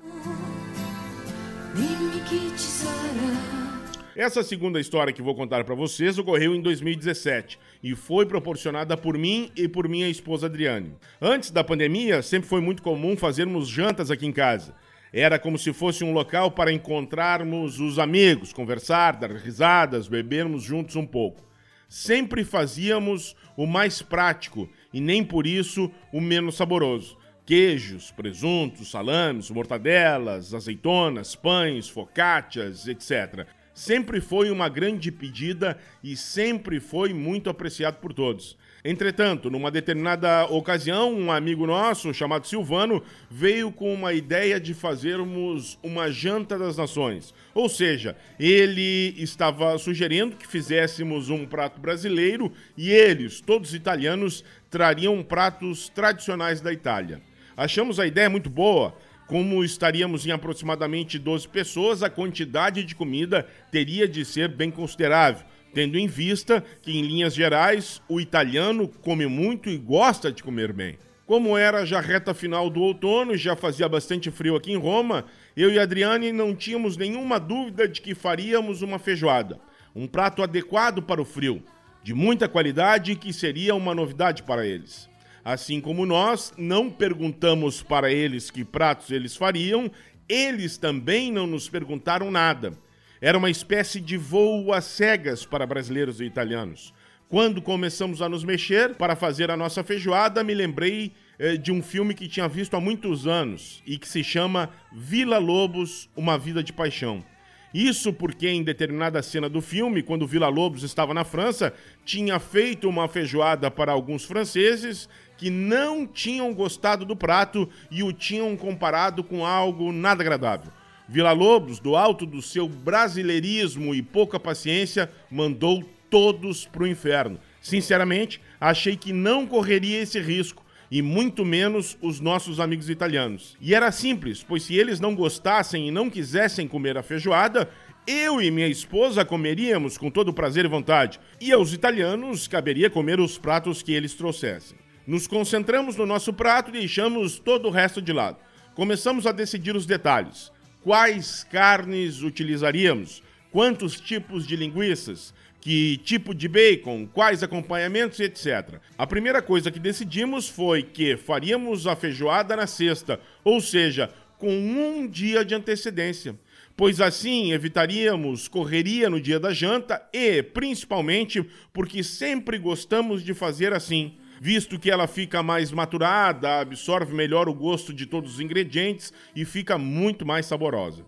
Essa 4.15 4.41
segunda 4.41 4.79
história 4.79 5.13
que 5.13 5.21
vou 5.21 5.35
contar 5.35 5.63
para 5.63 5.75
vocês 5.75 6.17
ocorreu 6.17 6.55
em 6.55 6.61
2017 6.61 7.59
e 7.83 7.95
foi 7.95 8.25
proporcionada 8.25 8.97
por 8.97 9.17
mim 9.17 9.51
e 9.55 9.67
por 9.67 9.87
minha 9.87 10.09
esposa 10.09 10.47
Adriane. 10.47 10.95
Antes 11.21 11.51
da 11.51 11.63
pandemia, 11.63 12.21
sempre 12.21 12.49
foi 12.49 12.59
muito 12.59 12.81
comum 12.81 13.15
fazermos 13.15 13.67
jantas 13.67 14.09
aqui 14.09 14.25
em 14.25 14.31
casa. 14.31 14.73
Era 15.13 15.37
como 15.37 15.57
se 15.57 15.71
fosse 15.73 16.03
um 16.03 16.11
local 16.11 16.51
para 16.51 16.71
encontrarmos 16.71 17.79
os 17.79 17.99
amigos, 17.99 18.51
conversar, 18.51 19.15
dar 19.15 19.31
risadas, 19.31 20.07
bebermos 20.07 20.63
juntos 20.63 20.95
um 20.95 21.05
pouco. 21.05 21.47
Sempre 21.87 22.43
fazíamos 22.43 23.35
o 23.55 23.65
mais 23.65 24.01
prático 24.01 24.69
e 24.91 24.99
nem 24.99 25.23
por 25.23 25.45
isso 25.45 25.91
o 26.11 26.19
menos 26.19 26.55
saboroso 26.55 27.17
queijos, 27.45 28.11
presuntos, 28.11 28.91
salames, 28.91 29.49
mortadelas, 29.49 30.53
azeitonas, 30.53 31.33
pães, 31.35 31.89
focaccias, 31.89 32.87
etc 32.87 33.47
sempre 33.79 34.19
foi 34.19 34.51
uma 34.51 34.67
grande 34.67 35.09
pedida 35.09 35.77
e 36.03 36.17
sempre 36.17 36.81
foi 36.81 37.13
muito 37.13 37.49
apreciado 37.49 37.95
por 38.01 38.13
todos. 38.13 38.57
Entretanto, 38.83 39.49
numa 39.49 39.71
determinada 39.71 40.45
ocasião, 40.47 41.13
um 41.13 41.31
amigo 41.31 41.65
nosso, 41.65 42.13
chamado 42.13 42.45
Silvano, 42.45 43.01
veio 43.31 43.71
com 43.71 43.93
uma 43.93 44.11
ideia 44.11 44.59
de 44.59 44.73
fazermos 44.73 45.79
uma 45.81 46.11
janta 46.11 46.57
das 46.57 46.75
nações. 46.75 47.33
Ou 47.53 47.69
seja, 47.69 48.17
ele 48.37 49.15
estava 49.17 49.77
sugerindo 49.77 50.35
que 50.35 50.47
fizéssemos 50.47 51.29
um 51.29 51.45
prato 51.45 51.79
brasileiro 51.79 52.51
e 52.77 52.89
eles, 52.89 53.39
todos 53.39 53.73
italianos, 53.73 54.43
trariam 54.69 55.23
pratos 55.23 55.87
tradicionais 55.87 56.59
da 56.59 56.73
Itália. 56.73 57.21
Achamos 57.55 57.99
a 57.99 58.05
ideia 58.05 58.29
muito 58.29 58.49
boa. 58.49 58.95
Como 59.29 59.63
estaríamos 59.63 60.25
em 60.25 60.31
aproximadamente 60.31 61.17
12 61.17 61.47
pessoas, 61.47 62.03
a 62.03 62.09
quantidade 62.09 62.83
de 62.83 62.93
comida 62.93 63.47
teria 63.71 64.05
de 64.05 64.25
ser 64.25 64.49
bem 64.49 64.69
considerável 64.69 65.45
tendo 65.73 65.97
em 65.97 66.07
vista 66.07 66.63
que, 66.81 66.97
em 66.97 67.03
linhas 67.03 67.33
gerais, 67.33 68.01
o 68.07 68.19
italiano 68.19 68.87
come 68.87 69.25
muito 69.27 69.69
e 69.69 69.77
gosta 69.77 70.31
de 70.31 70.43
comer 70.43 70.73
bem. 70.73 70.97
Como 71.25 71.55
era 71.55 71.85
já 71.85 71.99
reta 71.99 72.33
final 72.33 72.69
do 72.69 72.81
outono 72.81 73.35
e 73.35 73.37
já 73.37 73.55
fazia 73.55 73.87
bastante 73.87 74.31
frio 74.31 74.55
aqui 74.55 74.71
em 74.71 74.77
Roma, 74.77 75.25
eu 75.55 75.71
e 75.71 75.77
Adriane 75.77 76.31
não 76.31 76.55
tínhamos 76.55 76.97
nenhuma 76.97 77.39
dúvida 77.39 77.87
de 77.87 78.01
que 78.01 78.15
faríamos 78.15 78.81
uma 78.81 78.97
feijoada, 78.97 79.59
um 79.95 80.07
prato 80.07 80.41
adequado 80.41 81.03
para 81.03 81.21
o 81.21 81.25
frio, 81.25 81.61
de 82.01 82.13
muita 82.13 82.49
qualidade 82.49 83.11
e 83.11 83.15
que 83.15 83.31
seria 83.31 83.75
uma 83.75 83.93
novidade 83.93 84.41
para 84.41 84.65
eles. 84.65 85.08
Assim 85.49 85.81
como 85.81 86.05
nós 86.05 86.53
não 86.59 86.91
perguntamos 86.91 87.81
para 87.81 88.13
eles 88.13 88.51
que 88.51 88.63
pratos 88.63 89.09
eles 89.09 89.35
fariam, 89.35 89.89
eles 90.29 90.77
também 90.77 91.31
não 91.31 91.47
nos 91.47 91.67
perguntaram 91.67 92.29
nada. 92.29 92.73
Era 93.19 93.35
uma 93.35 93.49
espécie 93.49 93.99
de 93.99 94.15
voo 94.15 94.71
às 94.71 94.85
cegas 94.85 95.47
para 95.47 95.65
brasileiros 95.65 96.21
e 96.21 96.25
italianos. 96.25 96.93
Quando 97.27 97.63
começamos 97.63 98.21
a 98.21 98.29
nos 98.29 98.43
mexer 98.43 98.93
para 98.93 99.15
fazer 99.15 99.49
a 99.49 99.57
nossa 99.57 99.83
feijoada, 99.83 100.43
me 100.43 100.53
lembrei 100.53 101.13
eh, 101.39 101.57
de 101.57 101.71
um 101.71 101.81
filme 101.81 102.13
que 102.13 102.27
tinha 102.27 102.47
visto 102.47 102.75
há 102.75 102.79
muitos 102.79 103.25
anos 103.25 103.81
e 103.87 103.97
que 103.97 104.07
se 104.07 104.23
chama 104.23 104.69
Vila 104.91 105.39
Lobos 105.39 106.11
Uma 106.15 106.37
Vida 106.37 106.61
de 106.61 106.71
Paixão. 106.71 107.25
Isso 107.73 108.11
porque, 108.11 108.47
em 108.47 108.63
determinada 108.63 109.21
cena 109.21 109.47
do 109.47 109.61
filme, 109.61 110.01
quando 110.01 110.25
Vila 110.25 110.47
Lobos 110.47 110.83
estava 110.83 111.13
na 111.13 111.23
França, 111.23 111.73
tinha 112.03 112.39
feito 112.39 112.89
uma 112.89 113.07
feijoada 113.07 113.69
para 113.69 113.91
alguns 113.91 114.25
franceses 114.25 115.07
que 115.37 115.49
não 115.49 116.05
tinham 116.05 116.53
gostado 116.53 117.05
do 117.05 117.15
prato 117.15 117.69
e 117.91 118.03
o 118.03 118.11
tinham 118.11 118.57
comparado 118.57 119.23
com 119.23 119.45
algo 119.45 119.91
nada 119.91 120.23
agradável. 120.23 120.71
Vila 121.07 121.31
Lobos, 121.31 121.79
do 121.79 121.95
alto 121.95 122.25
do 122.25 122.41
seu 122.41 122.67
brasileirismo 122.67 123.95
e 123.95 124.01
pouca 124.01 124.39
paciência, 124.39 125.09
mandou 125.29 125.83
todos 126.09 126.65
para 126.65 126.83
o 126.83 126.87
inferno. 126.87 127.39
Sinceramente, 127.61 128.41
achei 128.59 128.95
que 128.95 129.13
não 129.13 129.45
correria 129.45 130.01
esse 130.01 130.19
risco, 130.19 130.63
e 130.91 131.01
muito 131.01 131.45
menos 131.45 131.97
os 132.01 132.19
nossos 132.19 132.59
amigos 132.59 132.89
italianos. 132.89 133.55
E 133.61 133.75
era 133.75 133.91
simples, 133.91 134.43
pois 134.43 134.63
se 134.63 134.75
eles 134.75 134.99
não 134.99 135.15
gostassem 135.15 135.87
e 135.87 135.91
não 135.91 136.09
quisessem 136.09 136.67
comer 136.67 136.97
a 136.97 137.03
feijoada, 137.03 137.69
eu 138.07 138.41
e 138.41 138.49
minha 138.49 138.67
esposa 138.67 139.23
comeríamos 139.23 139.97
com 139.97 140.09
todo 140.09 140.33
prazer 140.33 140.65
e 140.65 140.69
vontade, 140.69 141.19
e 141.39 141.51
aos 141.51 141.73
italianos 141.73 142.47
caberia 142.47 142.89
comer 142.89 143.19
os 143.19 143.37
pratos 143.37 143.83
que 143.83 143.93
eles 143.93 144.13
trouxessem. 144.13 144.77
Nos 145.05 145.27
concentramos 145.27 145.95
no 145.95 146.05
nosso 146.05 146.33
prato 146.33 146.69
e 146.69 146.79
deixamos 146.79 147.39
todo 147.39 147.67
o 147.67 147.71
resto 147.71 148.01
de 148.01 148.13
lado. 148.13 148.37
Começamos 148.73 149.27
a 149.27 149.31
decidir 149.31 149.75
os 149.75 149.85
detalhes 149.85 150.51
quais 150.83 151.43
carnes 151.43 152.21
utilizaríamos, 152.21 153.21
quantos 153.51 153.99
tipos 153.99 154.47
de 154.47 154.55
linguiças, 154.55 155.33
que 155.61 155.97
tipo 155.97 156.33
de 156.33 156.47
bacon, 156.47 157.07
quais 157.07 157.43
acompanhamentos, 157.43 158.19
etc. 158.19 158.79
A 158.97 159.05
primeira 159.05 159.41
coisa 159.41 159.69
que 159.69 159.79
decidimos 159.79 160.47
foi 160.47 160.83
que 160.83 161.17
faríamos 161.17 161.85
a 161.85 161.95
feijoada 161.95 162.55
na 162.55 162.67
sexta, 162.67 163.19
ou 163.43 163.59
seja, 163.59 164.09
com 164.37 164.49
um 164.49 165.07
dia 165.07 165.43
de 165.43 165.53
antecedência, 165.53 166.35
pois 166.77 167.01
assim 167.01 167.51
evitaríamos 167.51 168.47
correria 168.47 169.09
no 169.09 169.19
dia 169.19 169.39
da 169.39 169.51
janta 169.53 170.01
e, 170.13 170.41
principalmente, 170.41 171.45
porque 171.73 172.03
sempre 172.03 172.57
gostamos 172.57 173.23
de 173.23 173.33
fazer 173.33 173.73
assim 173.73 174.17
visto 174.39 174.79
que 174.79 174.89
ela 174.89 175.07
fica 175.07 175.43
mais 175.43 175.71
maturada, 175.71 176.61
absorve 176.61 177.13
melhor 177.13 177.49
o 177.49 177.53
gosto 177.53 177.93
de 177.93 178.05
todos 178.05 178.35
os 178.35 178.39
ingredientes 178.39 179.13
e 179.35 179.43
fica 179.43 179.77
muito 179.77 180.25
mais 180.25 180.45
saborosa. 180.45 181.05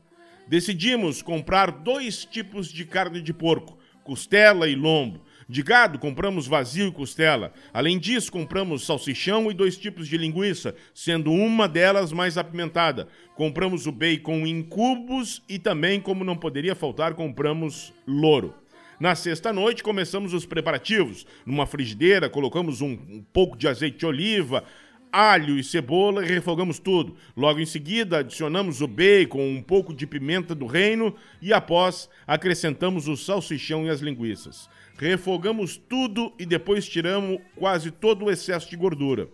Decidimos 0.47 1.21
comprar 1.21 1.71
dois 1.71 2.25
tipos 2.25 2.67
de 2.67 2.83
carne 2.83 3.21
de 3.21 3.33
porco, 3.33 3.77
costela 4.03 4.67
e 4.67 4.75
lombo. 4.75 5.21
De 5.51 5.61
gado, 5.61 5.99
compramos 5.99 6.47
vazio 6.47 6.87
e 6.87 6.91
costela. 6.93 7.51
Além 7.73 7.99
disso, 7.99 8.31
compramos 8.31 8.85
salsichão 8.85 9.51
e 9.51 9.53
dois 9.53 9.77
tipos 9.77 10.07
de 10.07 10.15
linguiça, 10.15 10.73
sendo 10.93 11.29
uma 11.29 11.67
delas 11.67 12.13
mais 12.13 12.37
apimentada. 12.37 13.09
Compramos 13.35 13.85
o 13.85 13.91
bacon 13.91 14.47
em 14.47 14.63
cubos 14.63 15.43
e 15.49 15.59
também, 15.59 15.99
como 15.99 16.23
não 16.23 16.37
poderia 16.37 16.73
faltar, 16.73 17.15
compramos 17.15 17.93
louro. 18.07 18.55
Na 18.97 19.13
sexta-noite, 19.13 19.83
começamos 19.83 20.33
os 20.33 20.45
preparativos. 20.45 21.25
Numa 21.45 21.65
frigideira, 21.65 22.29
colocamos 22.29 22.79
um, 22.79 22.91
um 22.91 23.25
pouco 23.33 23.57
de 23.57 23.67
azeite 23.67 23.97
de 23.97 24.05
oliva, 24.05 24.63
alho 25.11 25.57
e 25.57 25.63
cebola 25.63 26.23
e 26.23 26.29
refogamos 26.29 26.79
tudo. 26.79 27.15
Logo 27.35 27.59
em 27.59 27.65
seguida, 27.65 28.19
adicionamos 28.19 28.81
o 28.81 28.87
bacon, 28.87 29.41
um 29.41 29.61
pouco 29.61 29.93
de 29.93 30.07
pimenta 30.07 30.55
do 30.55 30.65
reino 30.65 31.13
e 31.41 31.51
após 31.51 32.09
acrescentamos 32.25 33.07
o 33.07 33.17
salsichão 33.17 33.85
e 33.85 33.89
as 33.89 33.99
linguiças. 33.99 34.69
Refogamos 34.97 35.77
tudo 35.77 36.31
e 36.39 36.45
depois 36.45 36.87
tiramos 36.87 37.39
quase 37.55 37.91
todo 37.91 38.25
o 38.25 38.31
excesso 38.31 38.69
de 38.69 38.75
gordura. 38.75 39.27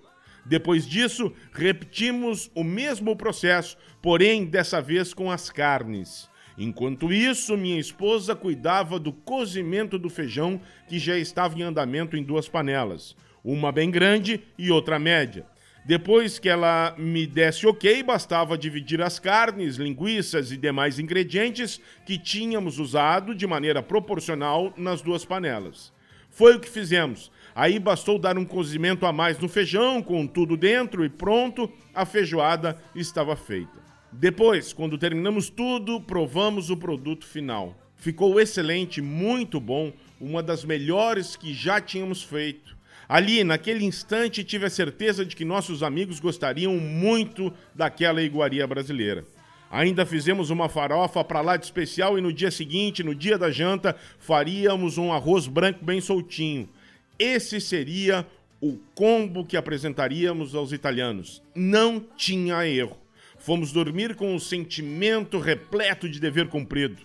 Depois 0.46 0.88
disso, 0.88 1.34
repetimos 1.52 2.50
o 2.56 2.64
mesmo 2.64 3.16
processo, 3.16 3.78
porém 4.02 4.46
dessa 4.46 4.82
vez 4.82 5.14
com 5.14 5.30
as 5.30 5.50
carnes. 5.50 6.30
Enquanto 6.58 7.14
isso, 7.14 7.56
minha 7.56 7.80
esposa 7.80 8.36
cuidava 8.36 8.98
do 8.98 9.12
cozimento 9.12 10.00
do 10.00 10.10
feijão 10.10 10.60
que 10.88 10.98
já 10.98 11.18
estava 11.18 11.60
em 11.60 11.62
andamento 11.62 12.18
em 12.18 12.24
duas 12.24 12.48
panelas, 12.48 13.16
uma 13.44 13.72
bem 13.72 13.92
grande 13.92 14.42
e 14.58 14.72
outra 14.72 14.98
média. 14.98 15.46
Depois 15.88 16.38
que 16.38 16.50
ela 16.50 16.94
me 16.98 17.26
desse 17.26 17.66
ok, 17.66 18.04
bastava 18.04 18.58
dividir 18.58 19.02
as 19.02 19.20
carnes, 19.20 19.78
linguiças 19.78 20.52
e 20.52 20.58
demais 20.58 21.00
ingredientes 21.00 21.80
que 22.06 22.18
tínhamos 22.18 22.78
usado 22.78 23.34
de 23.34 23.48
maneira 23.48 23.82
proporcional 23.82 24.74
nas 24.76 25.02
duas 25.02 25.24
panelas. 25.24 25.94
Foi 26.30 26.58
o 26.58 26.60
que 26.60 26.68
fizemos. 26.68 27.32
Aí 27.56 27.80
bastou 27.80 28.20
dar 28.20 28.38
um 28.38 28.44
cozimento 28.44 29.06
a 29.06 29.14
mais 29.14 29.40
no 29.40 29.48
feijão, 29.48 30.04
com 30.04 30.28
tudo 30.28 30.58
dentro 30.58 31.06
e 31.06 31.10
pronto, 31.10 31.72
a 31.96 32.06
feijoada 32.06 32.78
estava 32.94 33.34
feita. 33.38 33.80
Depois, 34.12 34.74
quando 34.74 34.98
terminamos 34.98 35.50
tudo, 35.50 36.02
provamos 36.02 36.70
o 36.70 36.76
produto 36.76 37.26
final. 37.26 37.74
Ficou 37.96 38.42
excelente, 38.42 39.02
muito 39.02 39.58
bom, 39.58 39.94
uma 40.20 40.44
das 40.44 40.66
melhores 40.66 41.38
que 41.38 41.54
já 41.54 41.80
tínhamos 41.80 42.22
feito. 42.22 42.77
Ali, 43.08 43.44
naquele 43.44 43.86
instante, 43.86 44.44
tive 44.44 44.66
a 44.66 44.70
certeza 44.70 45.26
de 45.26 45.36
que 45.36 45.46
nossos 45.46 45.82
amigos 45.82 46.20
gostariam 46.20 46.76
muito 46.78 47.54
daquela 47.74 48.22
iguaria 48.22 48.68
brasileira. 48.68 49.24
Ainda 49.72 50.06
fizemos 50.06 50.50
uma 50.50 50.70
farofa 50.70 51.24
para 51.24 51.42
lá 51.42 51.58
de 51.58 51.66
especial 51.66 52.18
e 52.18 52.22
no 52.22 52.32
dia 52.32 52.52
seguinte, 52.52 53.04
no 53.04 53.16
dia 53.16 53.38
da 53.38 53.52
janta, 53.52 53.96
faríamos 54.20 54.98
um 54.98 55.12
arroz 55.12 55.48
branco 55.48 55.84
bem 55.84 56.02
soltinho. 56.02 56.70
Esse 57.20 57.60
seria 57.60 58.26
o 58.62 58.78
combo 58.96 59.46
que 59.46 59.58
apresentaríamos 59.58 60.56
aos 60.56 60.72
italianos. 60.72 61.42
Não 61.54 62.00
tinha 62.16 62.66
erro. 62.68 62.98
Fomos 63.38 63.72
dormir 63.72 64.16
com 64.16 64.36
o 64.36 64.40
sentimento 64.40 65.40
repleto 65.40 66.10
de 66.10 66.20
dever 66.20 66.48
cumprido. 66.48 66.98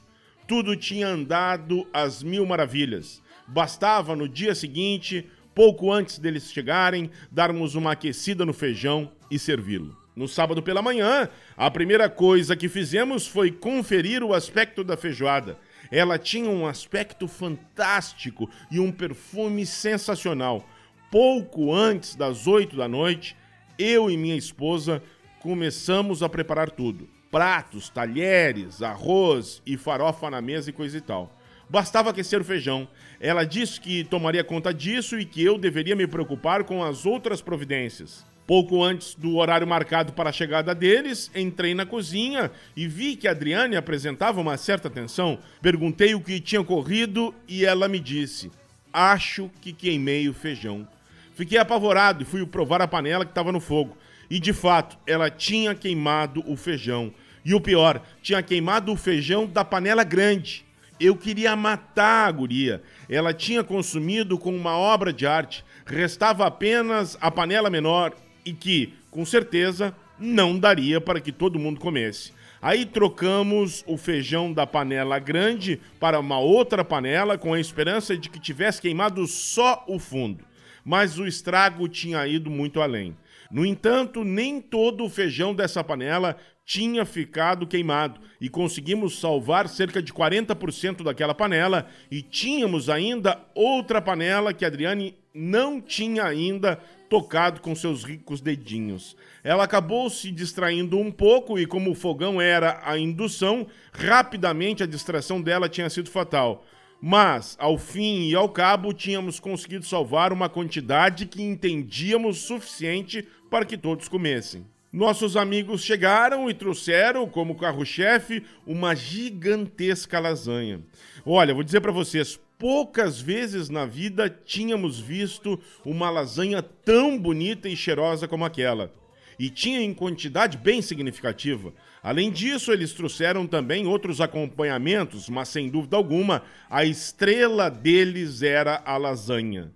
Tudo 0.47 0.77
tinha 0.77 1.09
andado 1.09 1.87
às 1.93 2.23
mil 2.23 2.47
maravilhas. 2.47 3.23
Bastava 3.47 4.17
no 4.17 4.29
dia 4.29 4.55
seguinte, 4.55 5.27
pouco 5.55 5.93
antes 5.93 6.19
deles 6.19 6.53
chegarem, 6.53 7.11
darmos 7.31 7.75
uma 7.75 7.93
aquecida 7.93 8.45
no 8.45 8.53
feijão 8.53 9.11
e 9.31 9.39
servi-lo. 9.39 9.97
No 10.15 10.29
sábado 10.29 10.63
pela 10.63 10.83
manhã, 10.83 11.29
a 11.57 11.71
primeira 11.71 12.09
coisa 12.09 12.55
que 12.55 12.69
fizemos 12.69 13.27
foi 13.27 13.51
conferir 13.51 14.23
o 14.23 14.35
aspecto 14.35 14.85
da 14.85 14.97
feijoada. 14.97 15.59
Ela 15.91 16.19
tinha 16.19 16.51
um 16.51 16.67
aspecto 16.67 17.27
fantástico 17.27 18.49
e 18.71 18.79
um 18.79 18.93
perfume 18.93 19.65
sensacional. 19.65 20.69
Pouco 21.11 21.73
antes 21.73 22.15
das 22.15 22.47
oito 22.47 22.77
da 22.77 22.87
noite, 22.89 23.37
eu 23.79 24.11
e 24.11 24.17
minha 24.17 24.37
esposa 24.37 25.03
começamos 25.41 26.23
a 26.23 26.29
preparar 26.29 26.71
tudo: 26.71 27.09
pratos, 27.31 27.89
talheres, 27.89 28.83
arroz 28.83 29.63
e 29.65 29.79
farofa 29.79 30.31
na 30.31 30.43
mesa 30.43 30.71
e 30.71 30.73
coisa 30.75 30.99
e 30.99 31.01
tal. 31.01 31.35
Bastava 31.73 32.11
aquecer 32.11 32.39
o 32.39 32.45
feijão. 32.45 32.87
Ela 33.19 33.45
disse 33.45 33.81
que 33.81 34.05
tomaria 34.05 34.45
conta 34.45 34.75
disso 34.75 35.19
e 35.19 35.25
que 35.25 35.43
eu 35.43 35.57
deveria 35.57 35.97
me 35.97 36.07
preocupar 36.07 36.65
com 36.65 36.85
as 36.85 37.07
outras 37.07 37.41
providências. 37.41 38.27
Pouco 38.47 38.85
antes 38.85 39.15
do 39.15 39.37
horário 39.37 39.67
marcado 39.67 40.13
para 40.13 40.29
a 40.29 40.33
chegada 40.35 40.75
deles, 40.75 41.31
entrei 41.35 41.75
na 41.75 41.87
cozinha 41.87 42.51
e 42.77 42.87
vi 42.87 43.17
que 43.17 43.27
a 43.27 43.31
Adriane 43.31 43.75
apresentava 43.75 44.39
uma 44.39 44.59
certa 44.59 44.91
tensão. 44.91 45.39
Perguntei 45.63 46.15
o 46.15 46.21
que 46.21 46.41
tinha 46.41 46.61
ocorrido 46.61 47.35
e 47.49 47.65
ela 47.65 47.89
me 47.89 48.01
disse: 48.01 48.51
Acho 48.93 49.51
que 49.63 49.73
queimei 49.73 50.29
o 50.29 50.35
feijão. 50.35 50.87
Fiquei 51.35 51.57
apavorado 51.57 52.23
e 52.23 52.27
fui 52.27 52.45
provar 52.45 52.83
a 52.83 52.87
panela 52.87 53.25
que 53.25 53.31
estava 53.31 53.51
no 53.51 53.61
fogo. 53.61 53.97
E 54.29 54.39
de 54.39 54.53
fato, 54.53 54.99
ela 55.07 55.31
tinha 55.31 55.75
queimado 55.75 56.45
o 56.47 56.55
feijão. 56.55 57.15
E 57.43 57.55
o 57.55 57.61
pior, 57.63 58.03
tinha 58.21 58.43
queimado 58.43 58.93
o 58.93 58.97
feijão 58.97 59.47
da 59.47 59.65
panela 59.65 60.05
grande. 60.05 60.71
Eu 61.03 61.17
queria 61.17 61.57
matar 61.57 62.29
a 62.29 62.31
guria. 62.31 62.81
Ela 63.09 63.35
tinha 63.35 63.65
consumido 63.65 64.39
com 64.39 64.55
uma 64.55 64.77
obra 64.77 65.13
de 65.13 65.27
arte. 65.27 65.65
Restava 65.85 66.47
apenas 66.47 67.19
a 67.21 67.29
panela 67.29 67.69
menor 67.69 68.13
e 68.47 68.53
que, 68.53 68.95
com 69.11 69.25
certeza, 69.25 69.93
não 70.17 70.57
daria 70.57 71.01
para 71.01 71.21
que 71.21 71.33
todo 71.33 71.59
mundo 71.59 71.81
comesse. 71.81 72.33
Aí 72.63 72.87
trocamos 72.87 73.83
o 73.89 73.97
feijão 73.97 74.53
da 74.53 74.65
panela 74.65 75.19
grande 75.19 75.81
para 75.99 76.21
uma 76.21 76.39
outra 76.39 76.85
panela 76.85 77.37
com 77.37 77.53
a 77.53 77.59
esperança 77.59 78.17
de 78.17 78.31
que 78.31 78.39
tivesse 78.39 78.81
queimado 78.81 79.27
só 79.27 79.85
o 79.89 79.99
fundo. 79.99 80.45
Mas 80.85 81.19
o 81.19 81.27
estrago 81.27 81.89
tinha 81.89 82.25
ido 82.29 82.49
muito 82.49 82.81
além. 82.81 83.17
No 83.51 83.67
entanto, 83.67 84.23
nem 84.23 84.61
todo 84.61 85.05
o 85.05 85.11
feijão 85.11 85.53
dessa 85.53 85.83
panela 85.83 86.37
tinha 86.65 87.05
ficado 87.05 87.67
queimado 87.67 88.21
e 88.41 88.49
conseguimos 88.49 89.19
salvar 89.19 89.69
cerca 89.69 90.03
de 90.03 90.13
40% 90.13 91.03
daquela 91.03 91.35
panela 91.35 91.87
e 92.11 92.23
tínhamos 92.23 92.89
ainda 92.89 93.41
outra 93.55 94.01
panela 94.01 94.55
que 94.55 94.65
Adriane 94.65 95.17
não 95.35 95.81
tinha 95.81 96.25
ainda 96.25 96.79
tocado 97.09 97.61
com 97.61 97.75
seus 97.75 98.05
ricos 98.05 98.41
dedinhos. 98.41 99.17
Ela 99.45 99.65
acabou 99.65 100.09
se 100.09 100.31
distraindo 100.31 100.99
um 100.99 101.11
pouco 101.11 101.59
e, 101.59 101.67
como 101.67 101.91
o 101.91 101.95
fogão 101.95 102.41
era 102.41 102.81
a 102.85 102.99
indução, 102.99 103.67
rapidamente 103.93 104.83
a 104.83 104.87
distração 104.87 105.41
dela 105.41 105.69
tinha 105.69 105.91
sido 105.91 106.11
fatal. 106.11 106.65
Mas, 107.01 107.57
ao 107.59 107.77
fim 107.77 108.29
e 108.29 108.35
ao 108.35 108.49
cabo, 108.49 108.93
tínhamos 108.93 109.41
conseguido 109.41 109.85
salvar 109.85 110.33
uma 110.33 110.49
quantidade 110.49 111.27
que 111.27 111.43
entendíamos 111.43 112.39
suficiente 112.39 113.27
para 113.51 113.65
que 113.65 113.77
todos 113.77 114.09
comessem. 114.09 114.65
Nossos 114.93 115.39
amigos 115.39 115.83
chegaram 115.83 116.51
e 116.51 116.55
trouxeram 116.55 117.27
como 117.27 117.55
carro-chefe 117.55 118.45
uma 118.67 118.95
gigantesca 118.95 120.21
lasanha. 120.21 120.83
Olha, 121.25 121.55
vou 121.55 121.63
dizer 121.63 121.81
para 121.81 121.91
vocês, 121.91 122.39
poucas 122.59 123.19
vezes 123.19 123.71
na 123.71 123.87
vida 123.87 124.29
tínhamos 124.29 125.01
visto 125.01 125.59
uma 125.83 126.11
lasanha 126.11 126.63
tão 126.63 127.19
bonita 127.19 127.71
e 127.71 127.75
cheirosa 127.75 128.29
como 128.29 128.45
aquela. 128.45 128.93
E 129.39 129.49
tinha 129.49 129.81
em 129.81 129.95
quantidade 129.95 130.59
bem 130.59 130.83
significativa. 130.83 131.73
Além 132.03 132.31
disso, 132.31 132.71
eles 132.71 132.93
trouxeram 132.93 133.47
também 133.47 133.87
outros 133.87 134.21
acompanhamentos, 134.21 135.27
mas 135.27 135.49
sem 135.49 135.71
dúvida 135.71 135.97
alguma, 135.97 136.43
a 136.69 136.85
estrela 136.85 137.71
deles 137.71 138.43
era 138.43 138.83
a 138.85 138.99
lasanha. 138.99 139.73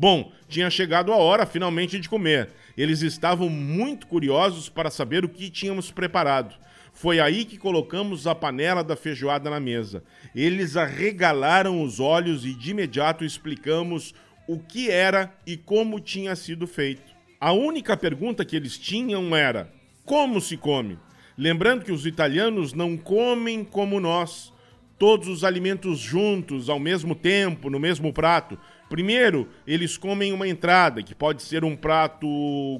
Bom, 0.00 0.32
tinha 0.48 0.70
chegado 0.70 1.12
a 1.12 1.16
hora 1.16 1.44
finalmente 1.44 2.00
de 2.00 2.08
comer. 2.08 2.48
Eles 2.74 3.02
estavam 3.02 3.50
muito 3.50 4.06
curiosos 4.06 4.66
para 4.66 4.90
saber 4.90 5.26
o 5.26 5.28
que 5.28 5.50
tínhamos 5.50 5.90
preparado. 5.90 6.54
Foi 6.94 7.20
aí 7.20 7.44
que 7.44 7.58
colocamos 7.58 8.26
a 8.26 8.34
panela 8.34 8.82
da 8.82 8.96
feijoada 8.96 9.50
na 9.50 9.60
mesa. 9.60 10.02
Eles 10.34 10.74
arregalaram 10.74 11.82
os 11.82 12.00
olhos 12.00 12.46
e 12.46 12.54
de 12.54 12.70
imediato 12.70 13.26
explicamos 13.26 14.14
o 14.48 14.58
que 14.58 14.90
era 14.90 15.34
e 15.46 15.54
como 15.54 16.00
tinha 16.00 16.34
sido 16.34 16.66
feito. 16.66 17.12
A 17.38 17.52
única 17.52 17.94
pergunta 17.94 18.42
que 18.42 18.56
eles 18.56 18.78
tinham 18.78 19.36
era: 19.36 19.70
como 20.06 20.40
se 20.40 20.56
come? 20.56 20.98
Lembrando 21.36 21.84
que 21.84 21.92
os 21.92 22.06
italianos 22.06 22.72
não 22.72 22.96
comem 22.96 23.62
como 23.62 24.00
nós, 24.00 24.50
todos 24.98 25.28
os 25.28 25.44
alimentos 25.44 25.98
juntos, 25.98 26.70
ao 26.70 26.78
mesmo 26.78 27.14
tempo, 27.14 27.68
no 27.68 27.78
mesmo 27.78 28.14
prato. 28.14 28.58
Primeiro, 28.90 29.48
eles 29.64 29.96
comem 29.96 30.32
uma 30.32 30.48
entrada, 30.48 31.00
que 31.00 31.14
pode 31.14 31.44
ser 31.44 31.64
um 31.64 31.76
prato 31.76 32.26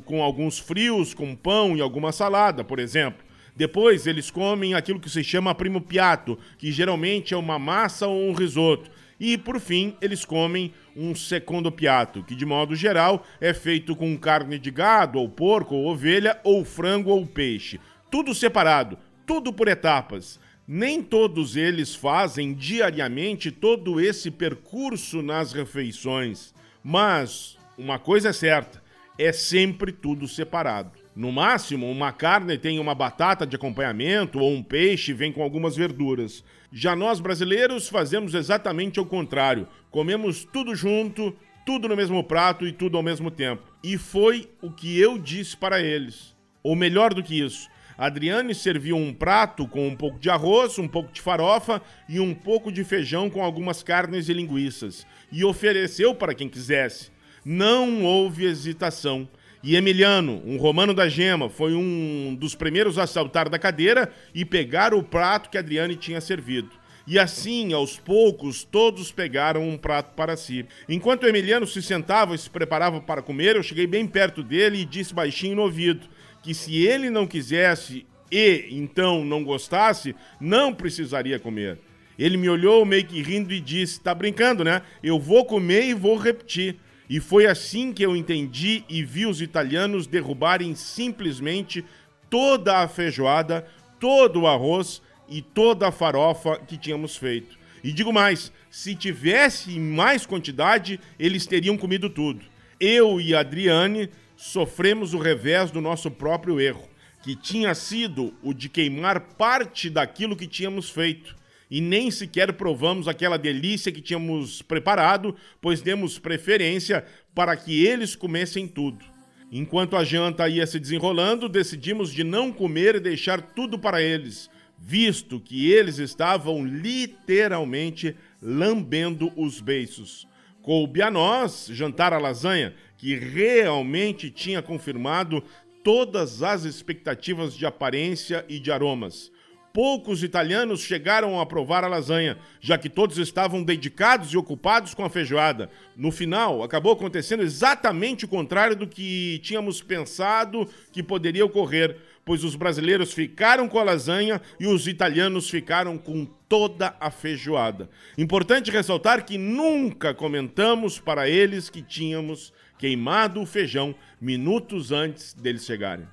com 0.04 0.20
alguns 0.20 0.58
frios, 0.58 1.14
com 1.14 1.36
pão 1.36 1.76
e 1.76 1.80
alguma 1.80 2.10
salada, 2.10 2.64
por 2.64 2.80
exemplo. 2.80 3.24
Depois 3.54 4.08
eles 4.08 4.28
comem 4.28 4.74
aquilo 4.74 4.98
que 4.98 5.08
se 5.08 5.22
chama 5.22 5.54
primo 5.54 5.80
piatto, 5.80 6.36
que 6.58 6.72
geralmente 6.72 7.32
é 7.32 7.36
uma 7.36 7.60
massa 7.60 8.08
ou 8.08 8.28
um 8.28 8.32
risoto. 8.32 8.90
E 9.20 9.38
por 9.38 9.60
fim, 9.60 9.94
eles 10.02 10.24
comem 10.24 10.72
um 10.96 11.14
secondo 11.14 11.70
piatto, 11.70 12.24
que 12.24 12.34
de 12.34 12.44
modo 12.44 12.74
geral 12.74 13.24
é 13.40 13.54
feito 13.54 13.94
com 13.94 14.18
carne 14.18 14.58
de 14.58 14.72
gado, 14.72 15.20
ou 15.20 15.28
porco, 15.28 15.76
ou 15.76 15.92
ovelha, 15.92 16.40
ou 16.42 16.64
frango 16.64 17.10
ou 17.10 17.24
peixe. 17.24 17.78
Tudo 18.10 18.34
separado, 18.34 18.98
tudo 19.24 19.52
por 19.52 19.68
etapas. 19.68 20.40
Nem 20.72 21.02
todos 21.02 21.56
eles 21.56 21.96
fazem 21.96 22.54
diariamente 22.54 23.50
todo 23.50 24.00
esse 24.00 24.30
percurso 24.30 25.20
nas 25.20 25.52
refeições, 25.52 26.54
mas 26.80 27.58
uma 27.76 27.98
coisa 27.98 28.28
é 28.28 28.32
certa: 28.32 28.80
é 29.18 29.32
sempre 29.32 29.90
tudo 29.90 30.28
separado. 30.28 30.92
No 31.16 31.32
máximo, 31.32 31.90
uma 31.90 32.12
carne 32.12 32.56
tem 32.56 32.78
uma 32.78 32.94
batata 32.94 33.44
de 33.44 33.56
acompanhamento 33.56 34.38
ou 34.38 34.52
um 34.52 34.62
peixe 34.62 35.12
vem 35.12 35.32
com 35.32 35.42
algumas 35.42 35.74
verduras. 35.74 36.44
Já 36.70 36.94
nós 36.94 37.18
brasileiros 37.18 37.88
fazemos 37.88 38.32
exatamente 38.32 39.00
o 39.00 39.04
contrário. 39.04 39.66
Comemos 39.90 40.44
tudo 40.44 40.76
junto, 40.76 41.36
tudo 41.66 41.88
no 41.88 41.96
mesmo 41.96 42.22
prato 42.22 42.64
e 42.64 42.70
tudo 42.70 42.96
ao 42.96 43.02
mesmo 43.02 43.28
tempo. 43.28 43.64
E 43.82 43.98
foi 43.98 44.48
o 44.62 44.70
que 44.70 45.00
eu 45.00 45.18
disse 45.18 45.56
para 45.56 45.80
eles. 45.82 46.32
Ou 46.62 46.76
melhor 46.76 47.12
do 47.12 47.24
que 47.24 47.40
isso, 47.40 47.68
Adriane 48.00 48.54
serviu 48.54 48.96
um 48.96 49.12
prato 49.12 49.68
com 49.68 49.86
um 49.86 49.94
pouco 49.94 50.18
de 50.18 50.30
arroz, 50.30 50.78
um 50.78 50.88
pouco 50.88 51.12
de 51.12 51.20
farofa 51.20 51.82
e 52.08 52.18
um 52.18 52.32
pouco 52.32 52.72
de 52.72 52.82
feijão 52.82 53.28
com 53.28 53.44
algumas 53.44 53.82
carnes 53.82 54.30
e 54.30 54.32
linguiças. 54.32 55.06
E 55.30 55.44
ofereceu 55.44 56.14
para 56.14 56.34
quem 56.34 56.48
quisesse. 56.48 57.10
Não 57.44 58.02
houve 58.02 58.46
hesitação. 58.46 59.28
E 59.62 59.76
Emiliano, 59.76 60.40
um 60.46 60.56
romano 60.56 60.94
da 60.94 61.10
gema, 61.10 61.50
foi 61.50 61.74
um 61.74 62.34
dos 62.40 62.54
primeiros 62.54 62.96
a 62.96 63.06
saltar 63.06 63.50
da 63.50 63.58
cadeira 63.58 64.10
e 64.34 64.46
pegar 64.46 64.94
o 64.94 65.02
prato 65.02 65.50
que 65.50 65.58
Adriane 65.58 65.94
tinha 65.94 66.22
servido. 66.22 66.70
E 67.06 67.18
assim, 67.18 67.74
aos 67.74 67.98
poucos, 67.98 68.64
todos 68.64 69.12
pegaram 69.12 69.68
um 69.68 69.76
prato 69.76 70.14
para 70.14 70.38
si. 70.38 70.64
Enquanto 70.88 71.26
Emiliano 71.26 71.66
se 71.66 71.82
sentava 71.82 72.34
e 72.34 72.38
se 72.38 72.48
preparava 72.48 72.98
para 72.98 73.20
comer, 73.20 73.56
eu 73.56 73.62
cheguei 73.62 73.86
bem 73.86 74.06
perto 74.06 74.42
dele 74.42 74.80
e 74.80 74.84
disse 74.86 75.12
baixinho 75.12 75.56
no 75.56 75.62
ouvido 75.62 76.08
que 76.42 76.54
se 76.54 76.86
ele 76.86 77.10
não 77.10 77.26
quisesse 77.26 78.06
e 78.30 78.68
então 78.70 79.24
não 79.24 79.42
gostasse, 79.42 80.14
não 80.40 80.72
precisaria 80.72 81.38
comer. 81.38 81.78
Ele 82.18 82.36
me 82.36 82.48
olhou 82.48 82.84
meio 82.84 83.04
que 83.04 83.22
rindo 83.22 83.52
e 83.52 83.60
disse: 83.60 84.00
Tá 84.00 84.14
brincando, 84.14 84.62
né? 84.62 84.82
Eu 85.02 85.18
vou 85.18 85.44
comer 85.44 85.84
e 85.84 85.94
vou 85.94 86.16
repetir. 86.16 86.76
E 87.08 87.18
foi 87.18 87.46
assim 87.46 87.92
que 87.92 88.04
eu 88.04 88.14
entendi 88.14 88.84
e 88.88 89.02
vi 89.02 89.26
os 89.26 89.42
italianos 89.42 90.06
derrubarem 90.06 90.74
simplesmente 90.76 91.84
toda 92.28 92.78
a 92.78 92.88
feijoada, 92.88 93.66
todo 93.98 94.42
o 94.42 94.46
arroz 94.46 95.02
e 95.28 95.42
toda 95.42 95.88
a 95.88 95.92
farofa 95.92 96.58
que 96.58 96.76
tínhamos 96.76 97.16
feito. 97.16 97.58
E 97.82 97.92
digo 97.92 98.12
mais: 98.12 98.52
se 98.70 98.94
tivesse 98.94 99.78
mais 99.80 100.26
quantidade, 100.26 101.00
eles 101.18 101.46
teriam 101.46 101.76
comido 101.76 102.08
tudo. 102.08 102.44
Eu 102.78 103.20
e 103.20 103.34
Adriane 103.34 104.08
sofremos 104.40 105.12
o 105.12 105.18
revés 105.18 105.70
do 105.70 105.82
nosso 105.82 106.10
próprio 106.10 106.58
erro, 106.58 106.88
que 107.22 107.36
tinha 107.36 107.74
sido 107.74 108.32
o 108.42 108.54
de 108.54 108.70
queimar 108.70 109.20
parte 109.20 109.90
daquilo 109.90 110.34
que 110.34 110.46
tínhamos 110.46 110.88
feito 110.88 111.36
e 111.70 111.78
nem 111.78 112.10
sequer 112.10 112.54
provamos 112.54 113.06
aquela 113.06 113.36
delícia 113.36 113.92
que 113.92 114.00
tínhamos 114.00 114.62
preparado, 114.62 115.36
pois 115.60 115.82
demos 115.82 116.18
preferência 116.18 117.04
para 117.34 117.54
que 117.54 117.86
eles 117.86 118.16
comessem 118.16 118.66
tudo. 118.66 119.04
Enquanto 119.52 119.94
a 119.94 120.02
janta 120.02 120.48
ia 120.48 120.66
se 120.66 120.80
desenrolando, 120.80 121.46
decidimos 121.46 122.10
de 122.10 122.24
não 122.24 122.50
comer 122.50 122.94
e 122.94 123.00
deixar 123.00 123.42
tudo 123.42 123.78
para 123.78 124.00
eles, 124.00 124.48
visto 124.78 125.38
que 125.38 125.70
eles 125.70 125.98
estavam 125.98 126.64
literalmente 126.64 128.16
lambendo 128.40 129.30
os 129.36 129.60
beiços. 129.60 130.26
Coube 130.62 131.00
a 131.02 131.10
nós 131.10 131.68
jantar 131.72 132.12
a 132.12 132.18
lasanha, 132.18 132.74
que 133.00 133.16
realmente 133.16 134.30
tinha 134.30 134.60
confirmado 134.60 135.42
todas 135.82 136.42
as 136.42 136.64
expectativas 136.64 137.54
de 137.54 137.64
aparência 137.64 138.44
e 138.46 138.60
de 138.60 138.70
aromas 138.70 139.32
poucos 139.72 140.22
italianos 140.22 140.80
chegaram 140.80 141.40
a 141.40 141.46
provar 141.46 141.84
a 141.84 141.88
lasanha, 141.88 142.38
já 142.60 142.76
que 142.76 142.88
todos 142.88 143.18
estavam 143.18 143.62
dedicados 143.62 144.32
e 144.32 144.36
ocupados 144.36 144.94
com 144.94 145.04
a 145.04 145.10
feijoada. 145.10 145.70
No 145.96 146.10
final, 146.10 146.62
acabou 146.62 146.92
acontecendo 146.92 147.42
exatamente 147.42 148.24
o 148.24 148.28
contrário 148.28 148.76
do 148.76 148.86
que 148.86 149.40
tínhamos 149.42 149.82
pensado 149.82 150.68
que 150.92 151.02
poderia 151.02 151.44
ocorrer, 151.44 151.96
pois 152.24 152.44
os 152.44 152.54
brasileiros 152.54 153.12
ficaram 153.12 153.68
com 153.68 153.78
a 153.78 153.82
lasanha 153.82 154.40
e 154.58 154.66
os 154.66 154.86
italianos 154.86 155.48
ficaram 155.48 155.98
com 155.98 156.26
toda 156.48 156.94
a 157.00 157.10
feijoada. 157.10 157.88
Importante 158.16 158.70
ressaltar 158.70 159.24
que 159.24 159.38
nunca 159.38 160.12
comentamos 160.14 160.98
para 160.98 161.28
eles 161.28 161.70
que 161.70 161.82
tínhamos 161.82 162.52
queimado 162.78 163.40
o 163.40 163.46
feijão 163.46 163.94
minutos 164.20 164.92
antes 164.92 165.34
deles 165.34 165.64
chegarem. 165.64 166.06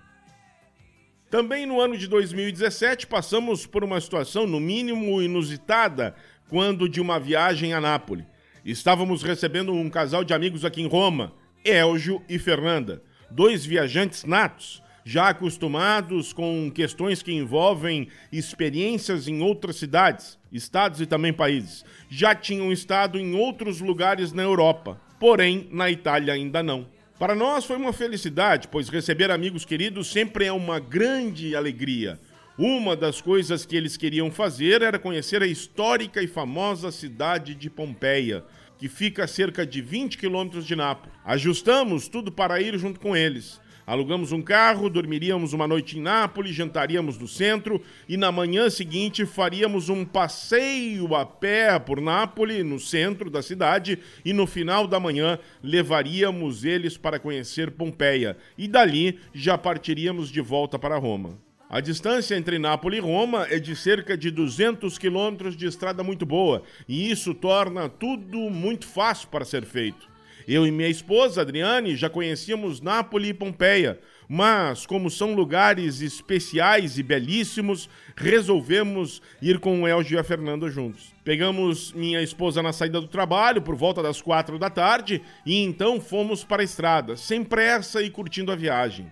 Também 1.30 1.66
no 1.66 1.82
ano 1.82 1.98
de 1.98 2.08
2017 2.08 3.06
passamos 3.06 3.66
por 3.66 3.84
uma 3.84 4.00
situação 4.00 4.48
no 4.48 4.60
mínimo 4.60 5.22
inusitada 5.22 6.16
quando 6.50 6.88
de 6.88 7.02
uma 7.02 7.20
viagem 7.20 7.74
a 7.74 7.82
Nápoles. 7.82 8.26
Estávamos 8.64 9.24
recebendo 9.24 9.74
um 9.74 9.90
casal 9.90 10.24
de 10.24 10.34
amigos 10.34 10.64
aqui 10.64 10.82
em 10.82 10.88
Roma. 10.88 11.34
Elgio 11.64 12.24
e 12.30 12.40
Fernanda, 12.40 13.04
dois 13.30 13.66
viajantes 13.66 14.24
natos, 14.24 14.82
já 15.08 15.30
acostumados 15.30 16.34
com 16.34 16.70
questões 16.70 17.24
que 17.24 17.32
envolvem 17.32 18.10
experiências 18.30 19.26
em 19.26 19.42
outras 19.42 19.78
cidades, 19.78 20.38
estados 20.52 21.00
e 21.00 21.06
também 21.06 21.32
países. 21.32 21.86
Já 22.10 22.36
tinham 22.36 22.74
estado 22.74 23.18
em 23.18 23.34
outros 23.34 23.80
lugares 23.80 24.34
na 24.34 24.44
Europa, 24.44 25.00
porém 25.18 25.70
na 25.72 25.90
Itália 25.90 26.34
ainda 26.34 26.62
não. 26.62 26.90
Para 27.18 27.34
nós 27.34 27.64
foi 27.64 27.78
uma 27.78 27.94
felicidade, 27.94 28.68
pois 28.68 28.90
receber 28.90 29.32
amigos 29.32 29.64
queridos 29.64 30.08
sempre 30.08 30.44
é 30.44 30.52
uma 30.52 30.78
grande 30.78 31.56
alegria. 31.56 32.20
Uma 32.58 32.94
das 32.94 33.22
coisas 33.22 33.66
que 33.66 33.78
eles 33.78 33.96
queriam 33.96 34.30
fazer 34.30 34.82
era 34.82 35.00
conhecer 35.00 35.42
a 35.42 35.48
histórica 35.48 36.22
e 36.22 36.28
famosa 36.28 36.92
cidade 36.92 37.56
de 37.56 37.70
Pompeia, 37.70 38.44
que 38.78 38.90
fica 38.90 39.24
a 39.24 39.28
cerca 39.28 39.66
de 39.66 39.82
20 39.82 40.18
quilômetros 40.18 40.66
de 40.68 40.76
Nápoles. 40.76 41.16
Ajustamos 41.24 42.10
tudo 42.10 42.30
para 42.30 42.60
ir 42.62 42.78
junto 42.78 43.00
com 43.00 43.16
eles. 43.16 43.66
Alugamos 43.88 44.34
um 44.34 44.42
carro, 44.42 44.90
dormiríamos 44.90 45.54
uma 45.54 45.66
noite 45.66 45.98
em 45.98 46.02
Nápoles, 46.02 46.54
jantaríamos 46.54 47.18
no 47.18 47.26
centro 47.26 47.82
e 48.06 48.18
na 48.18 48.30
manhã 48.34 48.70
seguinte 48.70 49.26
faríamos 49.26 49.88
um 49.88 50.04
passeio 50.04 51.16
a 51.16 51.26
pé 51.26 51.80
por 51.80 52.02
Nápoles, 52.02 52.66
no 52.66 52.82
centro 52.82 53.30
da 53.30 53.42
cidade, 53.42 53.98
e 54.26 54.34
no 54.34 54.46
final 54.46 54.88
da 54.88 55.00
manhã 55.00 55.40
levaríamos 55.64 56.66
eles 56.66 56.98
para 56.98 57.18
conhecer 57.18 57.72
Pompeia 57.72 58.36
e 58.58 58.68
dali 58.68 59.20
já 59.34 59.58
partiríamos 59.58 60.30
de 60.30 60.42
volta 60.42 60.78
para 60.78 60.98
Roma. 60.98 61.40
A 61.70 61.80
distância 61.80 62.36
entre 62.36 62.60
Nápoles 62.60 63.00
e 63.00 63.02
Roma 63.02 63.48
é 63.50 63.58
de 63.58 63.74
cerca 63.74 64.18
de 64.18 64.30
200 64.30 64.98
quilômetros 64.98 65.56
de 65.56 65.66
estrada 65.66 66.04
muito 66.04 66.26
boa, 66.26 66.62
e 66.90 67.10
isso 67.10 67.34
torna 67.34 67.88
tudo 67.88 68.38
muito 68.50 68.86
fácil 68.86 69.30
para 69.30 69.46
ser 69.46 69.64
feito. 69.64 70.17
Eu 70.48 70.66
e 70.66 70.72
minha 70.72 70.88
esposa, 70.88 71.42
Adriane, 71.42 71.98
já 71.98 72.10
conhecíamos 72.10 72.80
Nápoles 72.80 73.32
e 73.32 73.34
Pompeia, 73.34 74.00
mas 74.30 74.86
como 74.86 75.10
são 75.10 75.34
lugares 75.34 76.00
especiais 76.00 76.98
e 76.98 77.04
belíssimos, 77.04 77.90
resolvemos 78.16 79.22
ir 79.42 79.60
com 79.60 79.82
o 79.82 79.88
Elgio 79.88 80.16
e 80.16 80.20
a 80.20 80.24
Fernanda 80.24 80.70
juntos. 80.70 81.14
Pegamos 81.22 81.92
minha 81.92 82.22
esposa 82.22 82.64
na 82.64 82.72
saída 82.72 83.02
do 83.02 83.10
trabalho 83.10 83.62
por 83.62 83.76
volta 83.76 84.02
das 84.02 84.22
quatro 84.22 84.58
da 84.58 84.70
tarde 84.70 85.22
e 85.46 85.62
então 85.62 86.00
fomos 86.00 86.46
para 86.46 86.62
a 86.62 86.66
estrada, 86.66 87.18
sem 87.18 87.44
pressa 87.44 88.02
e 88.02 88.10
curtindo 88.10 88.50
a 88.50 88.56
viagem. 88.56 89.12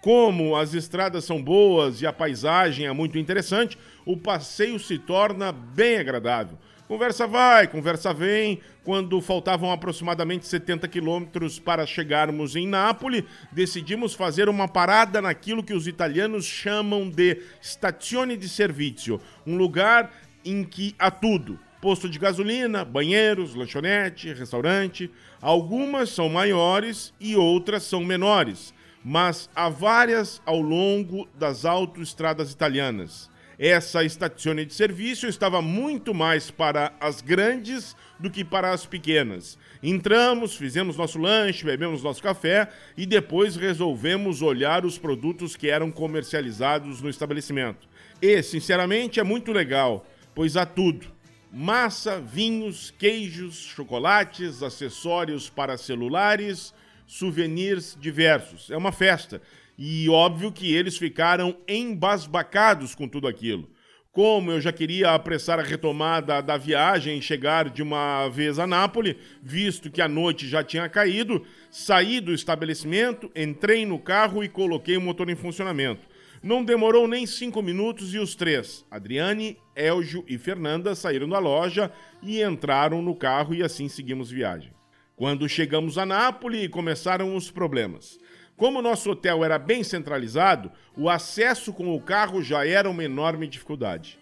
Como 0.00 0.56
as 0.56 0.72
estradas 0.72 1.26
são 1.26 1.42
boas 1.42 2.00
e 2.00 2.06
a 2.06 2.12
paisagem 2.12 2.86
é 2.86 2.92
muito 2.92 3.18
interessante, 3.18 3.76
o 4.06 4.16
passeio 4.16 4.78
se 4.78 4.98
torna 4.98 5.52
bem 5.52 5.98
agradável. 5.98 6.56
Conversa 6.90 7.24
vai, 7.24 7.68
conversa 7.68 8.12
vem. 8.12 8.58
Quando 8.82 9.20
faltavam 9.20 9.70
aproximadamente 9.70 10.44
70 10.44 10.88
quilômetros 10.88 11.56
para 11.56 11.86
chegarmos 11.86 12.56
em 12.56 12.66
Nápoles, 12.66 13.22
decidimos 13.52 14.12
fazer 14.12 14.48
uma 14.48 14.66
parada 14.66 15.22
naquilo 15.22 15.62
que 15.62 15.72
os 15.72 15.86
italianos 15.86 16.44
chamam 16.44 17.08
de 17.08 17.42
stazione 17.62 18.36
di 18.36 18.48
servizio, 18.48 19.20
um 19.46 19.56
lugar 19.56 20.10
em 20.44 20.64
que 20.64 20.96
há 20.98 21.12
tudo. 21.12 21.60
Posto 21.80 22.08
de 22.08 22.18
gasolina, 22.18 22.84
banheiros, 22.84 23.54
lanchonete, 23.54 24.32
restaurante. 24.32 25.08
Algumas 25.40 26.10
são 26.10 26.28
maiores 26.28 27.14
e 27.20 27.36
outras 27.36 27.84
são 27.84 28.02
menores 28.02 28.74
mas 29.02 29.48
há 29.54 29.70
várias 29.70 30.42
ao 30.44 30.60
longo 30.60 31.26
das 31.34 31.64
autoestradas 31.64 32.52
italianas. 32.52 33.29
Essa 33.62 34.02
estazione 34.02 34.64
de 34.64 34.72
serviço 34.72 35.26
estava 35.26 35.60
muito 35.60 36.14
mais 36.14 36.50
para 36.50 36.94
as 36.98 37.20
grandes 37.20 37.94
do 38.18 38.30
que 38.30 38.42
para 38.42 38.72
as 38.72 38.86
pequenas. 38.86 39.58
Entramos, 39.82 40.56
fizemos 40.56 40.96
nosso 40.96 41.18
lanche, 41.18 41.62
bebemos 41.62 42.02
nosso 42.02 42.22
café 42.22 42.70
e 42.96 43.04
depois 43.04 43.56
resolvemos 43.56 44.40
olhar 44.40 44.86
os 44.86 44.96
produtos 44.96 45.56
que 45.56 45.68
eram 45.68 45.90
comercializados 45.90 47.02
no 47.02 47.10
estabelecimento. 47.10 47.86
E, 48.22 48.42
sinceramente, 48.42 49.20
é 49.20 49.22
muito 49.22 49.52
legal, 49.52 50.06
pois 50.34 50.56
há 50.56 50.64
tudo: 50.64 51.08
massa, 51.52 52.18
vinhos, 52.18 52.94
queijos, 52.98 53.56
chocolates, 53.56 54.62
acessórios 54.62 55.50
para 55.50 55.76
celulares, 55.76 56.72
souvenirs 57.06 57.94
diversos. 58.00 58.70
É 58.70 58.76
uma 58.78 58.90
festa. 58.90 59.42
E 59.82 60.10
óbvio 60.10 60.52
que 60.52 60.74
eles 60.74 60.98
ficaram 60.98 61.56
embasbacados 61.66 62.94
com 62.94 63.08
tudo 63.08 63.26
aquilo. 63.26 63.66
Como 64.12 64.50
eu 64.50 64.60
já 64.60 64.70
queria 64.70 65.14
apressar 65.14 65.58
a 65.58 65.62
retomada 65.62 66.42
da 66.42 66.58
viagem 66.58 67.16
e 67.16 67.22
chegar 67.22 67.70
de 67.70 67.82
uma 67.82 68.28
vez 68.28 68.58
a 68.58 68.66
Nápoles, 68.66 69.16
visto 69.42 69.90
que 69.90 70.02
a 70.02 70.08
noite 70.08 70.46
já 70.46 70.62
tinha 70.62 70.86
caído, 70.86 71.46
saí 71.70 72.20
do 72.20 72.34
estabelecimento, 72.34 73.32
entrei 73.34 73.86
no 73.86 73.98
carro 73.98 74.44
e 74.44 74.50
coloquei 74.50 74.98
o 74.98 75.00
motor 75.00 75.30
em 75.30 75.34
funcionamento. 75.34 76.06
Não 76.42 76.62
demorou 76.62 77.08
nem 77.08 77.24
cinco 77.24 77.62
minutos 77.62 78.12
e 78.12 78.18
os 78.18 78.34
três, 78.34 78.84
Adriane, 78.90 79.56
Elgio 79.74 80.26
e 80.28 80.36
Fernanda, 80.36 80.94
saíram 80.94 81.26
da 81.26 81.38
loja 81.38 81.90
e 82.22 82.42
entraram 82.42 83.00
no 83.00 83.16
carro 83.16 83.54
e 83.54 83.62
assim 83.62 83.88
seguimos 83.88 84.30
viagem. 84.30 84.74
Quando 85.16 85.48
chegamos 85.48 85.96
a 85.96 86.04
Nápoles, 86.04 86.68
começaram 86.68 87.34
os 87.34 87.50
problemas. 87.50 88.18
Como 88.60 88.82
nosso 88.82 89.12
hotel 89.12 89.42
era 89.42 89.58
bem 89.58 89.82
centralizado, 89.82 90.70
o 90.94 91.08
acesso 91.08 91.72
com 91.72 91.94
o 91.94 91.98
carro 91.98 92.42
já 92.42 92.66
era 92.66 92.90
uma 92.90 93.02
enorme 93.02 93.46
dificuldade. 93.46 94.18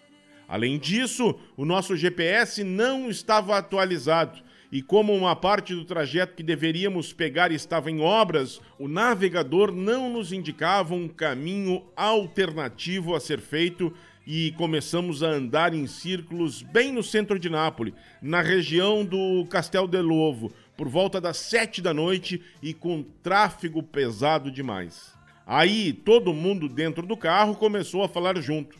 Além 0.47 0.79
disso, 0.79 1.37
o 1.57 1.65
nosso 1.65 1.93
GPS 1.93 2.63
não 2.63 3.09
estava 3.09 3.57
atualizado 3.57 4.41
e, 4.71 4.81
como 4.81 5.13
uma 5.13 5.35
parte 5.35 5.75
do 5.75 5.83
trajeto 5.83 6.37
que 6.37 6.41
deveríamos 6.41 7.11
pegar 7.11 7.51
estava 7.51 7.91
em 7.91 7.99
obras, 7.99 8.61
o 8.79 8.87
navegador 8.87 9.73
não 9.73 10.09
nos 10.09 10.31
indicava 10.31 10.95
um 10.95 11.09
caminho 11.09 11.83
alternativo 11.93 13.15
a 13.15 13.19
ser 13.19 13.41
feito 13.41 13.93
e 14.25 14.53
começamos 14.53 15.21
a 15.21 15.27
andar 15.27 15.73
em 15.73 15.85
círculos 15.85 16.61
bem 16.61 16.93
no 16.93 17.03
centro 17.03 17.37
de 17.37 17.49
Nápoles, 17.49 17.93
na 18.21 18.41
região 18.41 19.03
do 19.03 19.43
Castel 19.49 19.85
del 19.85 20.03
Lovo, 20.03 20.53
por 20.79 20.87
volta 20.87 21.19
das 21.19 21.35
sete 21.35 21.81
da 21.81 21.93
noite 21.93 22.41
e 22.63 22.73
com 22.73 23.03
tráfego 23.21 23.83
pesado 23.83 24.49
demais. 24.49 25.13
Aí 25.45 25.91
todo 25.91 26.33
mundo 26.33 26.69
dentro 26.69 27.05
do 27.05 27.17
carro 27.17 27.53
começou 27.53 28.01
a 28.01 28.07
falar 28.07 28.39
junto. 28.39 28.77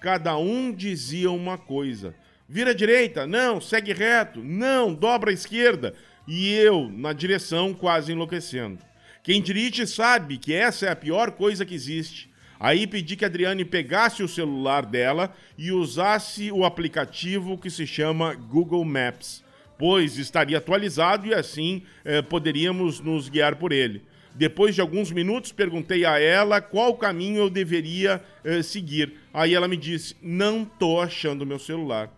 Cada 0.00 0.34
um 0.38 0.72
dizia 0.72 1.30
uma 1.30 1.58
coisa. 1.58 2.14
Vira 2.48 2.74
direita, 2.74 3.26
não, 3.26 3.60
segue 3.60 3.92
reto, 3.92 4.42
não, 4.42 4.94
dobra 4.94 5.30
à 5.30 5.34
esquerda. 5.34 5.94
E 6.26 6.54
eu 6.54 6.88
na 6.88 7.12
direção, 7.12 7.74
quase 7.74 8.12
enlouquecendo. 8.12 8.78
Quem 9.22 9.42
dirige 9.42 9.86
sabe 9.86 10.38
que 10.38 10.54
essa 10.54 10.86
é 10.86 10.90
a 10.90 10.96
pior 10.96 11.32
coisa 11.32 11.66
que 11.66 11.74
existe. 11.74 12.30
Aí 12.58 12.86
pedi 12.86 13.14
que 13.14 13.26
a 13.26 13.28
Adriane 13.28 13.66
pegasse 13.66 14.22
o 14.22 14.28
celular 14.28 14.86
dela 14.86 15.34
e 15.58 15.70
usasse 15.70 16.50
o 16.50 16.64
aplicativo 16.64 17.58
que 17.58 17.68
se 17.68 17.86
chama 17.86 18.32
Google 18.32 18.86
Maps 18.86 19.44
pois 19.82 20.16
estaria 20.16 20.58
atualizado 20.58 21.26
e 21.26 21.34
assim 21.34 21.82
eh, 22.04 22.22
poderíamos 22.22 23.00
nos 23.00 23.28
guiar 23.28 23.56
por 23.56 23.72
ele. 23.72 24.02
Depois 24.32 24.76
de 24.76 24.80
alguns 24.80 25.10
minutos, 25.10 25.50
perguntei 25.50 26.04
a 26.04 26.20
ela 26.20 26.60
qual 26.60 26.94
caminho 26.94 27.38
eu 27.38 27.50
deveria 27.50 28.22
eh, 28.44 28.62
seguir. 28.62 29.14
Aí 29.34 29.52
ela 29.52 29.66
me 29.66 29.76
disse: 29.76 30.14
Não 30.22 30.64
tô 30.64 31.00
achando 31.00 31.44
meu 31.44 31.58
celular. 31.58 32.08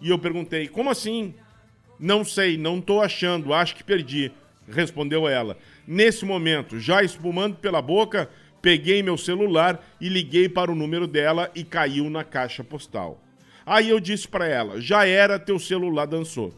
E 0.00 0.08
eu 0.08 0.18
perguntei: 0.18 0.66
Como 0.66 0.88
assim? 0.88 1.34
Não 1.98 2.24
sei, 2.24 2.56
não 2.56 2.80
tô 2.80 3.02
achando, 3.02 3.52
acho 3.52 3.76
que 3.76 3.84
perdi. 3.84 4.32
Respondeu 4.66 5.28
ela. 5.28 5.58
Nesse 5.86 6.24
momento, 6.24 6.80
já 6.80 7.02
espumando 7.02 7.56
pela 7.56 7.82
boca, 7.82 8.30
peguei 8.62 9.02
meu 9.02 9.18
celular 9.18 9.86
e 10.00 10.08
liguei 10.08 10.48
para 10.48 10.72
o 10.72 10.74
número 10.74 11.06
dela 11.06 11.50
e 11.54 11.64
caiu 11.64 12.08
na 12.08 12.24
caixa 12.24 12.64
postal. 12.64 13.22
Aí 13.66 13.90
eu 13.90 14.00
disse 14.00 14.26
para 14.26 14.48
ela: 14.48 14.80
Já 14.80 15.06
era, 15.06 15.38
teu 15.38 15.58
celular 15.58 16.06
dançou. 16.06 16.54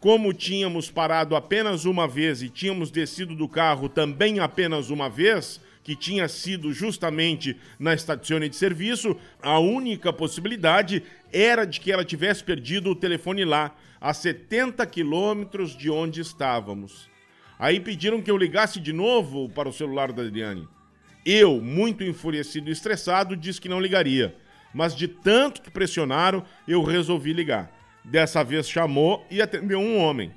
Como 0.00 0.32
tínhamos 0.32 0.90
parado 0.90 1.34
apenas 1.34 1.84
uma 1.84 2.06
vez 2.06 2.42
e 2.42 2.48
tínhamos 2.48 2.90
descido 2.90 3.34
do 3.34 3.48
carro 3.48 3.88
também 3.88 4.40
apenas 4.40 4.90
uma 4.90 5.08
vez, 5.08 5.60
que 5.82 5.96
tinha 5.96 6.26
sido 6.28 6.72
justamente 6.72 7.56
na 7.78 7.94
estação 7.94 8.40
de 8.40 8.56
serviço, 8.56 9.16
a 9.40 9.58
única 9.58 10.12
possibilidade 10.12 11.02
era 11.32 11.64
de 11.64 11.80
que 11.80 11.92
ela 11.92 12.04
tivesse 12.04 12.42
perdido 12.42 12.90
o 12.90 12.94
telefone 12.96 13.44
lá, 13.44 13.74
a 14.00 14.12
70 14.12 14.84
quilômetros 14.86 15.76
de 15.76 15.88
onde 15.88 16.20
estávamos. 16.20 17.08
Aí 17.58 17.80
pediram 17.80 18.20
que 18.20 18.30
eu 18.30 18.36
ligasse 18.36 18.80
de 18.80 18.92
novo 18.92 19.48
para 19.48 19.68
o 19.68 19.72
celular 19.72 20.12
da 20.12 20.22
Adriane. 20.22 20.68
Eu, 21.24 21.60
muito 21.60 22.04
enfurecido 22.04 22.68
e 22.68 22.72
estressado, 22.72 23.36
disse 23.36 23.60
que 23.60 23.68
não 23.68 23.80
ligaria. 23.80 24.36
Mas 24.74 24.94
de 24.94 25.08
tanto 25.08 25.62
que 25.62 25.70
pressionaram, 25.70 26.44
eu 26.68 26.82
resolvi 26.82 27.32
ligar. 27.32 27.75
Dessa 28.06 28.44
vez 28.44 28.70
chamou 28.70 29.26
e 29.28 29.42
atendeu 29.42 29.80
um 29.80 29.98
homem. 29.98 30.30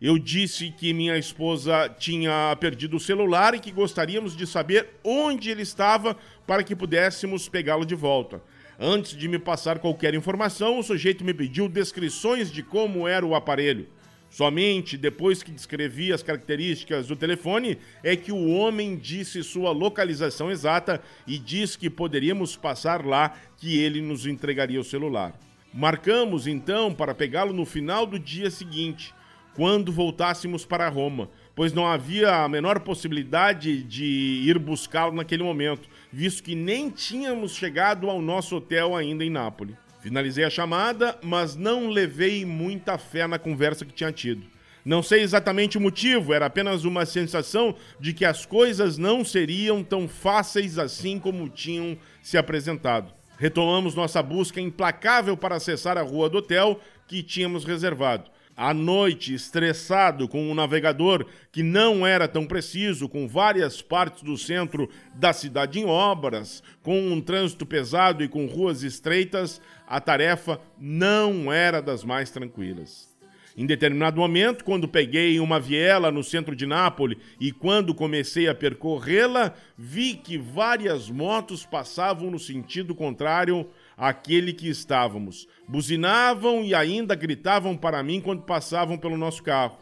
Eu 0.00 0.18
disse 0.18 0.72
que 0.72 0.92
minha 0.92 1.16
esposa 1.16 1.88
tinha 1.96 2.56
perdido 2.58 2.96
o 2.96 3.00
celular 3.00 3.54
e 3.54 3.60
que 3.60 3.70
gostaríamos 3.70 4.36
de 4.36 4.44
saber 4.44 4.88
onde 5.04 5.48
ele 5.48 5.62
estava 5.62 6.16
para 6.44 6.64
que 6.64 6.74
pudéssemos 6.74 7.48
pegá-lo 7.48 7.86
de 7.86 7.94
volta. 7.94 8.42
Antes 8.76 9.16
de 9.16 9.28
me 9.28 9.38
passar 9.38 9.78
qualquer 9.78 10.12
informação, 10.14 10.80
o 10.80 10.82
sujeito 10.82 11.24
me 11.24 11.32
pediu 11.32 11.68
descrições 11.68 12.50
de 12.50 12.60
como 12.60 13.06
era 13.06 13.24
o 13.24 13.36
aparelho. 13.36 13.86
Somente 14.28 14.96
depois 14.96 15.44
que 15.44 15.52
descrevi 15.52 16.12
as 16.12 16.24
características 16.24 17.06
do 17.06 17.14
telefone 17.14 17.78
é 18.02 18.16
que 18.16 18.32
o 18.32 18.48
homem 18.48 18.96
disse 18.96 19.44
sua 19.44 19.70
localização 19.70 20.50
exata 20.50 21.00
e 21.24 21.38
disse 21.38 21.78
que 21.78 21.88
poderíamos 21.88 22.56
passar 22.56 23.06
lá, 23.06 23.36
que 23.58 23.78
ele 23.78 24.00
nos 24.00 24.26
entregaria 24.26 24.80
o 24.80 24.84
celular. 24.84 25.38
Marcamos 25.74 26.46
então 26.46 26.92
para 26.92 27.14
pegá-lo 27.14 27.54
no 27.54 27.64
final 27.64 28.04
do 28.04 28.18
dia 28.18 28.50
seguinte, 28.50 29.14
quando 29.54 29.90
voltássemos 29.90 30.66
para 30.66 30.88
Roma, 30.90 31.30
pois 31.54 31.72
não 31.72 31.86
havia 31.86 32.44
a 32.44 32.48
menor 32.48 32.80
possibilidade 32.80 33.82
de 33.82 34.04
ir 34.04 34.58
buscá-lo 34.58 35.14
naquele 35.14 35.42
momento, 35.42 35.88
visto 36.12 36.42
que 36.42 36.54
nem 36.54 36.90
tínhamos 36.90 37.54
chegado 37.54 38.10
ao 38.10 38.20
nosso 38.20 38.56
hotel 38.56 38.94
ainda 38.94 39.24
em 39.24 39.30
Nápoles. 39.30 39.74
Finalizei 40.02 40.44
a 40.44 40.50
chamada, 40.50 41.18
mas 41.22 41.56
não 41.56 41.88
levei 41.88 42.44
muita 42.44 42.98
fé 42.98 43.26
na 43.26 43.38
conversa 43.38 43.86
que 43.86 43.94
tinha 43.94 44.12
tido. 44.12 44.42
Não 44.84 45.02
sei 45.02 45.22
exatamente 45.22 45.78
o 45.78 45.80
motivo, 45.80 46.34
era 46.34 46.46
apenas 46.46 46.84
uma 46.84 47.06
sensação 47.06 47.74
de 47.98 48.12
que 48.12 48.26
as 48.26 48.44
coisas 48.44 48.98
não 48.98 49.24
seriam 49.24 49.82
tão 49.82 50.06
fáceis 50.06 50.78
assim 50.78 51.18
como 51.18 51.48
tinham 51.48 51.96
se 52.20 52.36
apresentado. 52.36 53.21
Retomamos 53.42 53.96
nossa 53.96 54.22
busca 54.22 54.60
implacável 54.60 55.36
para 55.36 55.56
acessar 55.56 55.98
a 55.98 56.02
rua 56.02 56.30
do 56.30 56.38
hotel 56.38 56.78
que 57.08 57.24
tínhamos 57.24 57.64
reservado. 57.64 58.30
À 58.56 58.72
noite, 58.72 59.34
estressado 59.34 60.28
com 60.28 60.48
um 60.48 60.54
navegador 60.54 61.26
que 61.50 61.60
não 61.60 62.06
era 62.06 62.28
tão 62.28 62.46
preciso, 62.46 63.08
com 63.08 63.26
várias 63.26 63.82
partes 63.82 64.22
do 64.22 64.38
centro 64.38 64.88
da 65.16 65.32
cidade 65.32 65.80
em 65.80 65.86
obras, 65.86 66.62
com 66.84 66.96
um 66.96 67.20
trânsito 67.20 67.66
pesado 67.66 68.22
e 68.22 68.28
com 68.28 68.46
ruas 68.46 68.84
estreitas, 68.84 69.60
a 69.88 70.00
tarefa 70.00 70.60
não 70.78 71.52
era 71.52 71.82
das 71.82 72.04
mais 72.04 72.30
tranquilas. 72.30 73.11
Em 73.56 73.66
determinado 73.66 74.18
momento, 74.18 74.64
quando 74.64 74.88
peguei 74.88 75.38
uma 75.38 75.60
viela 75.60 76.10
no 76.10 76.24
centro 76.24 76.56
de 76.56 76.64
Nápoles 76.64 77.18
e 77.38 77.52
quando 77.52 77.94
comecei 77.94 78.48
a 78.48 78.54
percorrê-la, 78.54 79.54
vi 79.76 80.14
que 80.14 80.38
várias 80.38 81.10
motos 81.10 81.66
passavam 81.66 82.30
no 82.30 82.38
sentido 82.38 82.94
contrário 82.94 83.66
àquele 83.96 84.54
que 84.54 84.68
estávamos. 84.68 85.46
Buzinavam 85.68 86.64
e 86.64 86.74
ainda 86.74 87.14
gritavam 87.14 87.76
para 87.76 88.02
mim 88.02 88.22
quando 88.22 88.42
passavam 88.42 88.96
pelo 88.96 89.18
nosso 89.18 89.42
carro. 89.42 89.76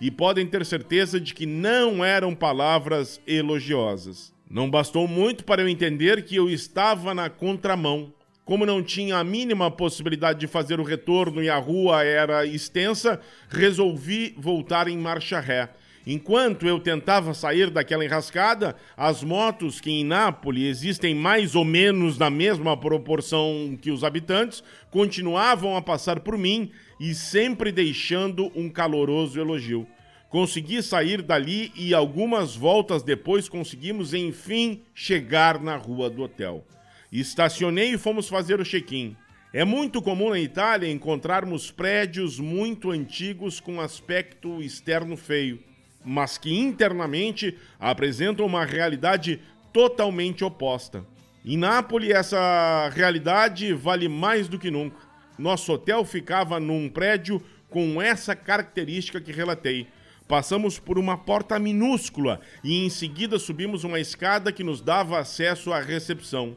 E 0.00 0.10
podem 0.10 0.46
ter 0.46 0.66
certeza 0.66 1.18
de 1.18 1.32
que 1.32 1.46
não 1.46 2.04
eram 2.04 2.34
palavras 2.34 3.20
elogiosas. 3.26 4.34
Não 4.50 4.68
bastou 4.68 5.08
muito 5.08 5.44
para 5.44 5.62
eu 5.62 5.68
entender 5.68 6.24
que 6.24 6.36
eu 6.36 6.50
estava 6.50 7.14
na 7.14 7.30
contramão 7.30 8.12
como 8.44 8.66
não 8.66 8.82
tinha 8.82 9.16
a 9.16 9.24
mínima 9.24 9.70
possibilidade 9.70 10.40
de 10.40 10.46
fazer 10.46 10.78
o 10.78 10.84
retorno 10.84 11.42
e 11.42 11.48
a 11.48 11.56
rua 11.56 12.04
era 12.04 12.44
extensa, 12.44 13.20
resolvi 13.48 14.34
voltar 14.36 14.86
em 14.86 14.98
marcha 14.98 15.40
ré. 15.40 15.70
Enquanto 16.06 16.66
eu 16.66 16.78
tentava 16.78 17.32
sair 17.32 17.70
daquela 17.70 18.04
enrascada, 18.04 18.76
as 18.94 19.24
motos, 19.24 19.80
que 19.80 19.90
em 19.90 20.04
Nápoles 20.04 20.76
existem 20.76 21.14
mais 21.14 21.54
ou 21.54 21.64
menos 21.64 22.18
na 22.18 22.28
mesma 22.28 22.76
proporção 22.76 23.78
que 23.80 23.90
os 23.90 24.04
habitantes, 24.04 24.62
continuavam 24.90 25.74
a 25.74 25.80
passar 25.80 26.20
por 26.20 26.36
mim 26.36 26.70
e 27.00 27.14
sempre 27.14 27.72
deixando 27.72 28.52
um 28.54 28.68
caloroso 28.68 29.40
elogio. 29.40 29.86
Consegui 30.28 30.82
sair 30.82 31.22
dali 31.22 31.72
e 31.74 31.94
algumas 31.94 32.54
voltas 32.54 33.02
depois 33.02 33.48
conseguimos 33.48 34.12
enfim 34.12 34.82
chegar 34.94 35.58
na 35.58 35.76
rua 35.76 36.10
do 36.10 36.22
hotel. 36.22 36.66
Estacionei 37.14 37.94
e 37.94 37.96
fomos 37.96 38.28
fazer 38.28 38.58
o 38.58 38.64
check-in. 38.64 39.16
É 39.52 39.64
muito 39.64 40.02
comum 40.02 40.30
na 40.30 40.40
Itália 40.40 40.90
encontrarmos 40.90 41.70
prédios 41.70 42.40
muito 42.40 42.90
antigos 42.90 43.60
com 43.60 43.80
aspecto 43.80 44.60
externo 44.60 45.16
feio, 45.16 45.60
mas 46.04 46.36
que 46.36 46.52
internamente 46.52 47.56
apresentam 47.78 48.44
uma 48.44 48.64
realidade 48.64 49.40
totalmente 49.72 50.42
oposta. 50.42 51.06
Em 51.44 51.56
Nápoles, 51.56 52.10
essa 52.10 52.88
realidade 52.92 53.72
vale 53.72 54.08
mais 54.08 54.48
do 54.48 54.58
que 54.58 54.68
nunca. 54.68 54.96
Nosso 55.38 55.72
hotel 55.72 56.04
ficava 56.04 56.58
num 56.58 56.88
prédio 56.88 57.40
com 57.70 58.02
essa 58.02 58.34
característica 58.34 59.20
que 59.20 59.30
relatei. 59.30 59.86
Passamos 60.26 60.80
por 60.80 60.98
uma 60.98 61.16
porta 61.16 61.60
minúscula 61.60 62.40
e 62.64 62.84
em 62.84 62.90
seguida 62.90 63.38
subimos 63.38 63.84
uma 63.84 64.00
escada 64.00 64.50
que 64.50 64.64
nos 64.64 64.80
dava 64.80 65.20
acesso 65.20 65.72
à 65.72 65.78
recepção. 65.78 66.56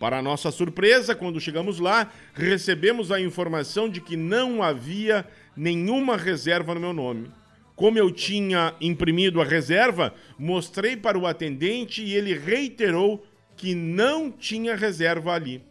Para 0.00 0.22
nossa 0.22 0.50
surpresa, 0.50 1.14
quando 1.14 1.38
chegamos 1.38 1.78
lá, 1.78 2.10
recebemos 2.32 3.12
a 3.12 3.20
informação 3.20 3.86
de 3.86 4.00
que 4.00 4.16
não 4.16 4.62
havia 4.62 5.26
nenhuma 5.54 6.16
reserva 6.16 6.72
no 6.72 6.80
meu 6.80 6.94
nome. 6.94 7.30
Como 7.76 7.98
eu 7.98 8.10
tinha 8.10 8.74
imprimido 8.80 9.42
a 9.42 9.44
reserva, 9.44 10.14
mostrei 10.38 10.96
para 10.96 11.18
o 11.18 11.26
atendente 11.26 12.02
e 12.02 12.14
ele 12.14 12.32
reiterou 12.32 13.22
que 13.54 13.74
não 13.74 14.30
tinha 14.30 14.74
reserva 14.74 15.34
ali. 15.34 15.62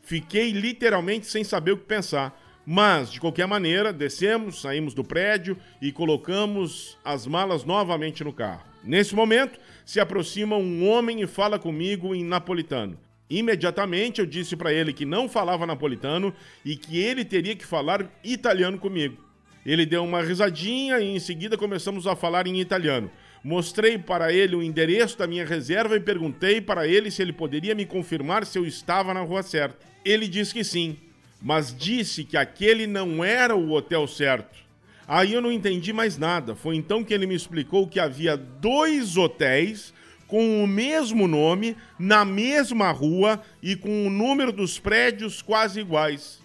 Fiquei 0.00 0.52
literalmente 0.52 1.26
sem 1.26 1.44
saber 1.44 1.72
o 1.72 1.76
que 1.76 1.84
pensar. 1.84 2.42
Mas, 2.64 3.12
de 3.12 3.20
qualquer 3.20 3.46
maneira, 3.46 3.92
descemos, 3.92 4.62
saímos 4.62 4.94
do 4.94 5.04
prédio 5.04 5.54
e 5.82 5.92
colocamos 5.92 6.96
as 7.04 7.26
malas 7.26 7.62
novamente 7.62 8.24
no 8.24 8.32
carro. 8.32 8.64
Nesse 8.82 9.14
momento, 9.14 9.60
se 9.84 10.00
aproxima 10.00 10.56
um 10.56 10.88
homem 10.88 11.20
e 11.20 11.26
fala 11.26 11.58
comigo 11.58 12.14
em 12.14 12.24
napolitano. 12.24 12.98
Imediatamente 13.28 14.20
eu 14.20 14.26
disse 14.26 14.56
para 14.56 14.72
ele 14.72 14.92
que 14.92 15.04
não 15.04 15.28
falava 15.28 15.66
napolitano 15.66 16.32
e 16.64 16.76
que 16.76 16.98
ele 16.98 17.24
teria 17.24 17.56
que 17.56 17.66
falar 17.66 18.08
italiano 18.22 18.78
comigo. 18.78 19.24
Ele 19.64 19.84
deu 19.84 20.04
uma 20.04 20.22
risadinha 20.22 21.00
e 21.00 21.16
em 21.16 21.18
seguida 21.18 21.56
começamos 21.56 22.06
a 22.06 22.14
falar 22.14 22.46
em 22.46 22.60
italiano. 22.60 23.10
Mostrei 23.42 23.98
para 23.98 24.32
ele 24.32 24.54
o 24.54 24.62
endereço 24.62 25.18
da 25.18 25.26
minha 25.26 25.44
reserva 25.44 25.96
e 25.96 26.00
perguntei 26.00 26.60
para 26.60 26.86
ele 26.86 27.10
se 27.10 27.20
ele 27.20 27.32
poderia 27.32 27.74
me 27.74 27.84
confirmar 27.84 28.46
se 28.46 28.58
eu 28.58 28.64
estava 28.64 29.12
na 29.12 29.20
rua 29.20 29.42
certa. 29.42 29.84
Ele 30.04 30.28
disse 30.28 30.54
que 30.54 30.62
sim, 30.62 30.96
mas 31.42 31.76
disse 31.76 32.22
que 32.22 32.36
aquele 32.36 32.86
não 32.86 33.24
era 33.24 33.56
o 33.56 33.72
hotel 33.72 34.06
certo. 34.06 34.56
Aí 35.06 35.32
eu 35.32 35.40
não 35.40 35.52
entendi 35.52 35.92
mais 35.92 36.16
nada. 36.16 36.54
Foi 36.54 36.76
então 36.76 37.04
que 37.04 37.14
ele 37.14 37.26
me 37.26 37.34
explicou 37.34 37.86
que 37.88 38.00
havia 38.00 38.36
dois 38.36 39.16
hotéis 39.16 39.92
com 40.26 40.62
o 40.62 40.66
mesmo 40.66 41.28
nome, 41.28 41.76
na 41.98 42.24
mesma 42.24 42.90
rua 42.90 43.40
e 43.62 43.76
com 43.76 44.06
o 44.06 44.10
número 44.10 44.52
dos 44.52 44.78
prédios 44.78 45.40
quase 45.40 45.80
iguais. 45.80 46.42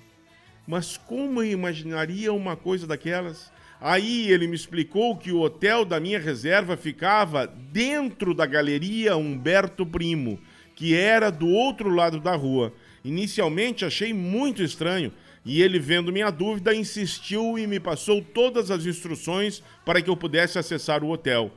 Mas 0.68 0.98
como 0.98 1.42
eu 1.42 1.52
imaginaria 1.52 2.32
uma 2.32 2.56
coisa 2.56 2.86
daquelas? 2.86 3.52
Aí 3.80 4.32
ele 4.32 4.48
me 4.48 4.56
explicou 4.56 5.18
que 5.18 5.32
o 5.32 5.40
hotel 5.40 5.84
da 5.84 6.00
minha 6.00 6.20
reserva 6.20 6.78
ficava 6.78 7.48
dentro 7.48 8.34
da 8.34 8.46
galeria 8.46 9.18
Humberto 9.18 9.86
Primo, 9.86 10.40
que 10.76 10.96
era 10.96 11.32
do 11.32 11.48
outro 11.48 11.90
lado 11.90 12.20
da 12.20 12.36
rua. 12.36 12.72
Inicialmente 13.04 13.84
achei 13.84 14.14
muito 14.14 14.62
estranho, 14.62 15.12
e 15.44 15.64
ele, 15.64 15.80
vendo 15.80 16.14
minha 16.14 16.30
dúvida, 16.30 16.76
insistiu 16.76 17.58
e 17.58 17.66
me 17.66 17.80
passou 17.80 18.22
todas 18.22 18.70
as 18.70 18.86
instruções 18.86 19.64
para 19.84 20.00
que 20.00 20.10
eu 20.12 20.16
pudesse 20.16 20.60
acessar 20.60 21.04
o 21.04 21.10
hotel. 21.10 21.52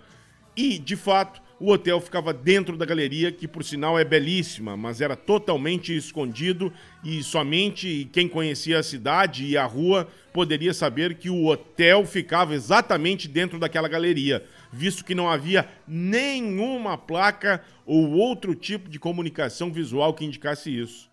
E, 0.57 0.79
de 0.79 0.97
fato, 0.97 1.43
o 1.65 1.73
hotel 1.73 1.99
ficava 1.99 2.31
dentro 2.35 2.77
da 2.77 2.85
galeria, 2.85 3.33
que 3.33 3.49
por 3.49 3.65
sinal 3.65 3.99
é 3.99 4.05
belíssima, 4.05 4.77
mas 4.77 5.01
era 5.01 5.17
totalmente 5.17 5.97
escondido 5.97 6.71
e 7.03 7.23
somente 7.23 8.07
quem 8.13 8.29
conhecia 8.29 8.79
a 8.79 8.83
cidade 8.83 9.47
e 9.47 9.57
a 9.57 9.65
rua 9.65 10.07
poderia 10.31 10.75
saber 10.75 11.15
que 11.15 11.31
o 11.31 11.47
hotel 11.47 12.05
ficava 12.05 12.55
exatamente 12.55 13.27
dentro 13.27 13.59
daquela 13.59 13.89
galeria, 13.89 14.45
visto 14.71 15.07
que 15.07 15.15
não 15.15 15.27
havia 15.27 15.67
nenhuma 15.89 16.99
placa 16.99 17.65
ou 17.87 18.11
outro 18.11 18.55
tipo 18.55 18.91
de 18.91 18.99
comunicação 18.99 19.73
visual 19.73 20.13
que 20.13 20.27
indicasse 20.27 20.69
isso. 20.69 21.11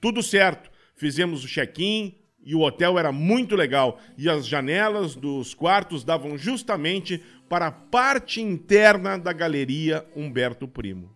Tudo 0.00 0.22
certo, 0.22 0.70
fizemos 0.96 1.44
o 1.44 1.46
check-in, 1.46 2.14
e 2.44 2.54
o 2.54 2.60
hotel 2.60 2.98
era 2.98 3.12
muito 3.12 3.54
legal 3.54 3.98
e 4.16 4.28
as 4.28 4.46
janelas 4.46 5.14
dos 5.14 5.54
quartos 5.54 6.04
davam 6.04 6.38
justamente 6.38 7.22
para 7.48 7.66
a 7.66 7.72
parte 7.72 8.40
interna 8.40 9.18
da 9.18 9.32
galeria 9.32 10.06
Humberto 10.16 10.66
Primo. 10.66 11.10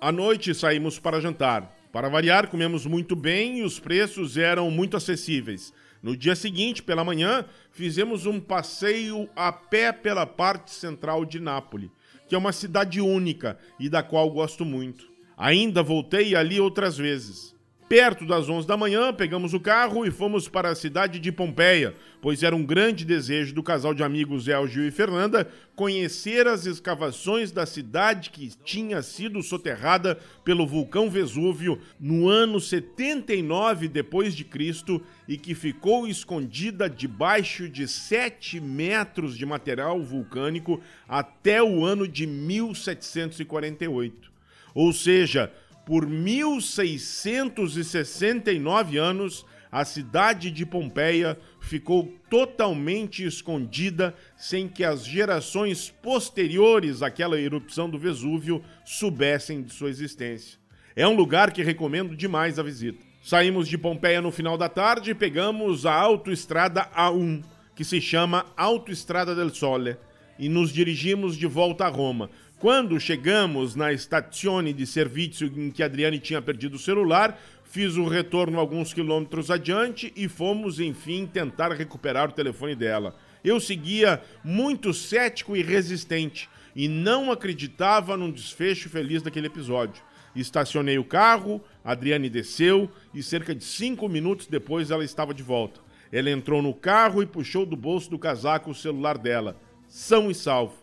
À 0.00 0.12
noite 0.12 0.54
saímos 0.54 0.98
para 0.98 1.20
jantar. 1.20 1.76
Para 1.92 2.08
variar, 2.08 2.48
comemos 2.48 2.86
muito 2.86 3.16
bem 3.16 3.58
e 3.58 3.62
os 3.62 3.80
preços 3.80 4.36
eram 4.36 4.70
muito 4.70 4.96
acessíveis. 4.96 5.72
No 6.02 6.16
dia 6.16 6.36
seguinte, 6.36 6.82
pela 6.82 7.02
manhã, 7.02 7.44
fizemos 7.72 8.26
um 8.26 8.38
passeio 8.38 9.28
a 9.34 9.50
pé 9.50 9.90
pela 9.90 10.24
parte 10.26 10.70
central 10.70 11.24
de 11.24 11.40
Nápoles, 11.40 11.90
que 12.28 12.34
é 12.34 12.38
uma 12.38 12.52
cidade 12.52 13.00
única 13.00 13.58
e 13.80 13.88
da 13.88 14.02
qual 14.02 14.30
gosto 14.30 14.64
muito. 14.64 15.08
Ainda 15.36 15.82
voltei 15.82 16.36
ali 16.36 16.60
outras 16.60 16.96
vezes. 16.96 17.57
Perto 17.88 18.26
das 18.26 18.50
11 18.50 18.68
da 18.68 18.76
manhã, 18.76 19.14
pegamos 19.14 19.54
o 19.54 19.60
carro 19.60 20.04
e 20.04 20.10
fomos 20.10 20.46
para 20.46 20.68
a 20.68 20.74
cidade 20.74 21.18
de 21.18 21.32
Pompeia, 21.32 21.94
pois 22.20 22.42
era 22.42 22.54
um 22.54 22.62
grande 22.62 23.02
desejo 23.02 23.54
do 23.54 23.62
casal 23.62 23.94
de 23.94 24.02
amigos 24.02 24.46
Elgio 24.46 24.84
e 24.84 24.90
Fernanda 24.90 25.50
conhecer 25.74 26.46
as 26.46 26.66
escavações 26.66 27.50
da 27.50 27.64
cidade 27.64 28.28
que 28.28 28.50
tinha 28.62 29.00
sido 29.00 29.42
soterrada 29.42 30.18
pelo 30.44 30.66
vulcão 30.66 31.08
Vesúvio 31.08 31.80
no 31.98 32.28
ano 32.28 32.60
79 32.60 33.88
depois 33.88 34.36
de 34.36 34.44
Cristo 34.44 35.00
e 35.26 35.38
que 35.38 35.54
ficou 35.54 36.06
escondida 36.06 36.90
debaixo 36.90 37.70
de 37.70 37.88
7 37.88 38.60
metros 38.60 39.34
de 39.34 39.46
material 39.46 40.02
vulcânico 40.02 40.78
até 41.08 41.62
o 41.62 41.86
ano 41.86 42.06
de 42.06 42.26
1748. 42.26 44.30
Ou 44.74 44.92
seja, 44.92 45.50
por 45.88 46.06
1669 46.06 48.98
anos, 48.98 49.44
a 49.72 49.84
cidade 49.86 50.50
de 50.50 50.66
Pompeia 50.66 51.38
ficou 51.62 52.14
totalmente 52.28 53.24
escondida 53.24 54.14
sem 54.36 54.68
que 54.68 54.84
as 54.84 55.06
gerações 55.06 55.88
posteriores 56.02 57.00
àquela 57.00 57.40
erupção 57.40 57.88
do 57.88 57.98
Vesúvio 57.98 58.62
soubessem 58.84 59.62
de 59.62 59.72
sua 59.72 59.88
existência. 59.88 60.58
É 60.94 61.08
um 61.08 61.16
lugar 61.16 61.52
que 61.52 61.62
recomendo 61.62 62.14
demais 62.14 62.58
a 62.58 62.62
visita. 62.62 63.02
Saímos 63.22 63.66
de 63.66 63.78
Pompeia 63.78 64.20
no 64.20 64.30
final 64.30 64.58
da 64.58 64.68
tarde 64.68 65.12
e 65.12 65.14
pegamos 65.14 65.86
a 65.86 65.94
autoestrada 65.94 66.86
A1, 66.94 67.42
que 67.74 67.82
se 67.82 67.98
chama 67.98 68.44
Autoestrada 68.58 69.34
del 69.34 69.48
Sole, 69.54 69.96
e 70.38 70.50
nos 70.50 70.70
dirigimos 70.70 71.34
de 71.34 71.46
volta 71.46 71.86
a 71.86 71.88
Roma, 71.88 72.28
quando 72.58 72.98
chegamos 72.98 73.76
na 73.76 73.92
estazione 73.92 74.72
de 74.72 74.84
serviço 74.84 75.44
em 75.44 75.70
que 75.70 75.82
Adriane 75.82 76.18
tinha 76.18 76.42
perdido 76.42 76.74
o 76.74 76.78
celular, 76.78 77.40
fiz 77.62 77.96
o 77.96 78.08
retorno 78.08 78.58
alguns 78.58 78.92
quilômetros 78.92 79.48
adiante 79.48 80.12
e 80.16 80.28
fomos, 80.28 80.80
enfim, 80.80 81.24
tentar 81.24 81.70
recuperar 81.72 82.28
o 82.28 82.32
telefone 82.32 82.74
dela. 82.74 83.14
Eu 83.44 83.60
seguia 83.60 84.20
muito 84.42 84.92
cético 84.92 85.56
e 85.56 85.62
resistente 85.62 86.48
e 86.74 86.88
não 86.88 87.30
acreditava 87.30 88.16
num 88.16 88.30
desfecho 88.30 88.88
feliz 88.88 89.22
daquele 89.22 89.46
episódio. 89.46 90.02
Estacionei 90.34 90.98
o 90.98 91.04
carro, 91.04 91.62
Adriane 91.84 92.28
desceu 92.28 92.90
e 93.14 93.22
cerca 93.22 93.54
de 93.54 93.62
cinco 93.62 94.08
minutos 94.08 94.48
depois 94.48 94.90
ela 94.90 95.04
estava 95.04 95.32
de 95.32 95.44
volta. 95.44 95.80
Ela 96.10 96.30
entrou 96.30 96.60
no 96.60 96.74
carro 96.74 97.22
e 97.22 97.26
puxou 97.26 97.64
do 97.64 97.76
bolso 97.76 98.10
do 98.10 98.18
casaco 98.18 98.70
o 98.70 98.74
celular 98.74 99.16
dela. 99.16 99.60
São 99.86 100.28
e 100.28 100.34
salvo. 100.34 100.74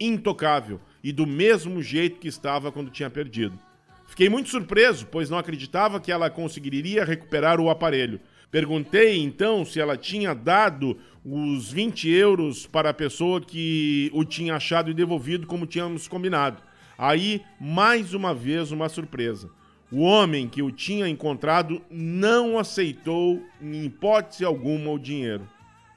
Intocável 0.00 0.80
e 1.02 1.12
do 1.12 1.26
mesmo 1.26 1.82
jeito 1.82 2.20
que 2.20 2.28
estava 2.28 2.70
quando 2.70 2.90
tinha 2.90 3.10
perdido. 3.10 3.58
Fiquei 4.06 4.28
muito 4.28 4.50
surpreso, 4.50 5.06
pois 5.06 5.30
não 5.30 5.38
acreditava 5.38 6.00
que 6.00 6.10
ela 6.10 6.28
conseguiria 6.28 7.04
recuperar 7.04 7.60
o 7.60 7.70
aparelho. 7.70 8.20
Perguntei 8.50 9.16
então 9.18 9.64
se 9.64 9.80
ela 9.80 9.96
tinha 9.96 10.34
dado 10.34 10.98
os 11.24 11.70
20 11.70 12.10
euros 12.10 12.66
para 12.66 12.90
a 12.90 12.94
pessoa 12.94 13.40
que 13.40 14.10
o 14.12 14.24
tinha 14.24 14.56
achado 14.56 14.90
e 14.90 14.94
devolvido 14.94 15.46
como 15.46 15.66
tínhamos 15.66 16.08
combinado. 16.08 16.60
Aí, 16.98 17.42
mais 17.60 18.12
uma 18.12 18.34
vez, 18.34 18.72
uma 18.72 18.88
surpresa. 18.88 19.48
O 19.92 20.00
homem 20.00 20.48
que 20.48 20.62
o 20.62 20.70
tinha 20.70 21.08
encontrado 21.08 21.80
não 21.90 22.58
aceitou, 22.58 23.42
em 23.62 23.84
hipótese 23.84 24.44
alguma, 24.44 24.90
o 24.90 24.98
dinheiro. 24.98 25.48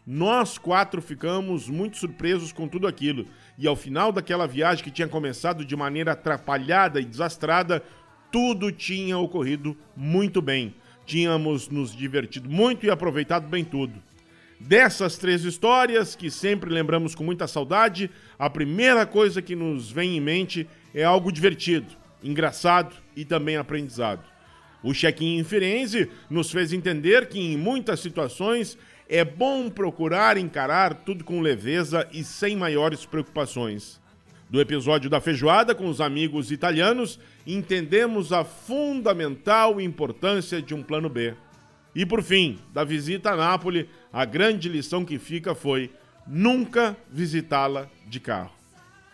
Nós 0.06 0.58
quatro 0.58 1.02
ficamos 1.02 1.70
muito 1.70 1.98
surpresos 1.98 2.52
com 2.52 2.68
tudo 2.68 2.88
aquilo 2.88 3.26
e 3.58 3.66
ao 3.66 3.76
final 3.76 4.12
daquela 4.12 4.46
viagem 4.46 4.84
que 4.84 4.92
tinha 4.92 5.08
começado 5.08 5.64
de 5.64 5.76
maneira 5.78 6.12
atrapalhada 6.12 7.00
e 7.00 7.06
desastrada, 7.06 7.82
tudo 8.30 8.70
tinha 8.70 9.18
ocorrido 9.18 9.78
muito 9.96 10.42
bem. 10.42 10.76
Tínhamos 11.06 11.70
nos 11.70 11.96
divertido 11.96 12.50
muito 12.50 12.86
e 12.86 12.90
aproveitado 12.90 13.48
bem 13.48 13.64
tudo. 13.64 13.94
Dessas 14.60 15.18
três 15.18 15.44
histórias, 15.46 16.16
que 16.16 16.30
sempre 16.30 16.70
lembramos 16.70 17.16
com 17.16 17.24
muita 17.24 17.48
saudade, 17.48 18.10
a 18.38 18.50
primeira 18.50 19.06
coisa 19.06 19.42
que 19.42 19.56
nos 19.56 19.90
vem 19.90 20.18
em 20.18 20.22
mente 20.22 20.68
é 20.94 21.04
algo 21.04 21.32
divertido, 21.32 21.96
engraçado 22.22 22.96
e 23.16 23.24
também 23.24 23.56
aprendizado. 23.56 24.24
O 24.82 24.94
check-in 24.94 25.38
em 25.38 25.44
Firenze 25.46 26.10
nos 26.30 26.52
fez 26.52 26.74
entender 26.74 27.28
que 27.28 27.40
em 27.40 27.58
muitas 27.58 28.02
situações 28.02 28.78
é 29.14 29.24
bom 29.24 29.70
procurar 29.70 30.38
encarar 30.38 30.96
tudo 31.06 31.24
com 31.24 31.40
leveza 31.40 32.10
e 32.12 32.24
sem 32.24 32.56
maiores 32.56 33.06
preocupações. 33.06 34.02
Do 34.50 34.60
episódio 34.60 35.08
da 35.08 35.22
feijoada 35.22 35.76
com 35.76 35.88
os 35.88 36.02
amigos 36.02 36.52
italianos, 36.52 37.20
entendemos 37.46 38.34
a 38.34 38.44
fundamental 38.44 39.80
importância 39.80 40.60
de 40.60 40.74
um 40.74 40.82
plano 40.82 41.10
B. 41.10 41.36
E 41.94 42.08
por 42.08 42.24
fim, 42.24 42.58
da 42.74 42.84
visita 42.84 43.34
a 43.34 43.36
Nápoles, 43.36 43.86
a 44.12 44.26
grande 44.26 44.68
lição 44.68 45.06
que 45.06 45.20
fica 45.20 45.54
foi 45.54 45.92
nunca 46.26 46.98
visitá-la 47.08 47.88
de 48.08 48.20
carro. 48.20 48.63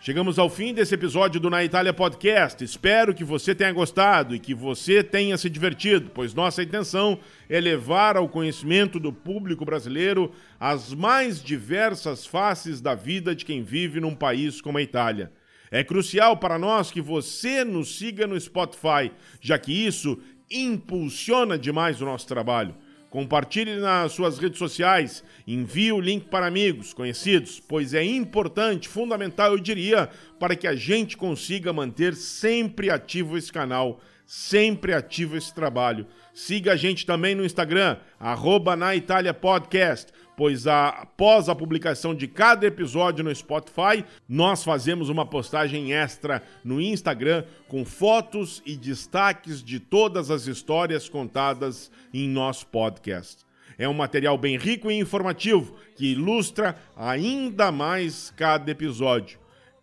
Chegamos 0.02 0.38
ao 0.38 0.48
fim 0.48 0.72
desse 0.72 0.94
episódio 0.94 1.38
do 1.38 1.50
Na 1.50 1.62
Itália 1.62 1.92
Podcast. 1.92 2.64
Espero 2.64 3.14
que 3.14 3.22
você 3.22 3.54
tenha 3.54 3.70
gostado 3.70 4.34
e 4.34 4.38
que 4.38 4.54
você 4.54 5.04
tenha 5.04 5.36
se 5.36 5.50
divertido, 5.50 6.10
pois 6.14 6.32
nossa 6.32 6.62
intenção 6.62 7.18
é 7.50 7.60
levar 7.60 8.16
ao 8.16 8.26
conhecimento 8.26 8.98
do 8.98 9.12
público 9.12 9.62
brasileiro 9.62 10.32
as 10.58 10.94
mais 10.94 11.42
diversas 11.42 12.24
faces 12.24 12.80
da 12.80 12.94
vida 12.94 13.34
de 13.34 13.44
quem 13.44 13.62
vive 13.62 14.00
num 14.00 14.14
país 14.14 14.58
como 14.62 14.78
a 14.78 14.82
Itália. 14.82 15.30
É 15.70 15.84
crucial 15.84 16.38
para 16.38 16.58
nós 16.58 16.90
que 16.90 17.02
você 17.02 17.62
nos 17.62 17.98
siga 17.98 18.26
no 18.26 18.40
Spotify, 18.40 19.12
já 19.38 19.58
que 19.58 19.86
isso 19.86 20.18
impulsiona 20.50 21.58
demais 21.58 22.00
o 22.00 22.06
nosso 22.06 22.26
trabalho. 22.26 22.74
Compartilhe 23.10 23.74
nas 23.80 24.12
suas 24.12 24.38
redes 24.38 24.60
sociais, 24.60 25.24
envie 25.44 25.90
o 25.90 26.00
link 26.00 26.26
para 26.26 26.46
amigos, 26.46 26.94
conhecidos, 26.94 27.58
pois 27.58 27.92
é 27.92 28.04
importante, 28.04 28.88
fundamental, 28.88 29.50
eu 29.50 29.58
diria, 29.58 30.08
para 30.38 30.54
que 30.54 30.68
a 30.68 30.76
gente 30.76 31.16
consiga 31.16 31.72
manter 31.72 32.14
sempre 32.14 32.88
ativo 32.88 33.36
esse 33.36 33.52
canal, 33.52 34.00
sempre 34.24 34.94
ativo 34.94 35.36
esse 35.36 35.52
trabalho. 35.52 36.06
Siga 36.32 36.74
a 36.74 36.76
gente 36.76 37.04
também 37.04 37.34
no 37.34 37.44
Instagram, 37.44 37.96
arroba 38.18 38.76
na 38.76 38.94
Itália 38.94 39.34
Podcast, 39.34 40.12
pois 40.40 40.66
a, 40.66 40.88
após 40.88 41.50
a 41.50 41.54
publicação 41.54 42.14
de 42.14 42.26
cada 42.26 42.66
episódio 42.66 43.22
no 43.22 43.34
Spotify, 43.34 44.02
nós 44.26 44.64
fazemos 44.64 45.10
uma 45.10 45.26
postagem 45.26 45.92
extra 45.92 46.42
no 46.64 46.80
Instagram 46.80 47.44
com 47.68 47.84
fotos 47.84 48.62
e 48.64 48.74
destaques 48.74 49.62
de 49.62 49.78
todas 49.78 50.30
as 50.30 50.46
histórias 50.46 51.10
contadas 51.10 51.92
em 52.10 52.26
nosso 52.26 52.66
podcast. 52.68 53.44
É 53.76 53.86
um 53.86 53.92
material 53.92 54.38
bem 54.38 54.56
rico 54.56 54.90
e 54.90 54.98
informativo 54.98 55.76
que 55.94 56.12
ilustra 56.12 56.74
ainda 56.96 57.70
mais 57.70 58.32
cada 58.34 58.70
episódio. 58.70 59.38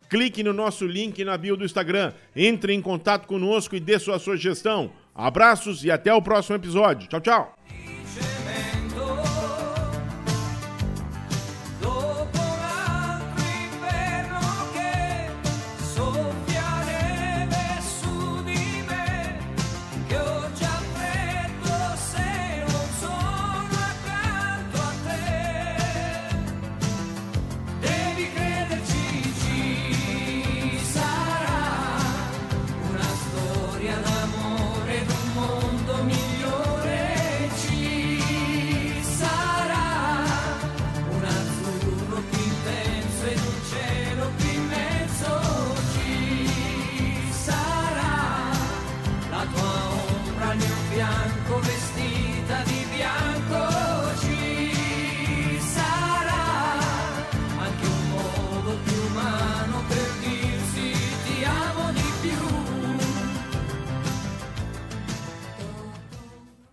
Clique 0.09 0.41
no 0.41 0.53
nosso 0.53 0.87
link 0.87 1.23
na 1.23 1.37
bio 1.37 1.55
do 1.55 1.65
Instagram, 1.65 2.13
entre 2.35 2.73
em 2.73 2.81
contato 2.81 3.27
conosco 3.27 3.75
e 3.75 3.79
dê 3.79 3.99
sua 3.99 4.17
sugestão. 4.17 4.91
Abraços 5.13 5.85
e 5.85 5.91
até 5.91 6.11
o 6.11 6.19
próximo 6.19 6.55
episódio. 6.55 7.07
Tchau, 7.07 7.21
tchau! 7.21 7.76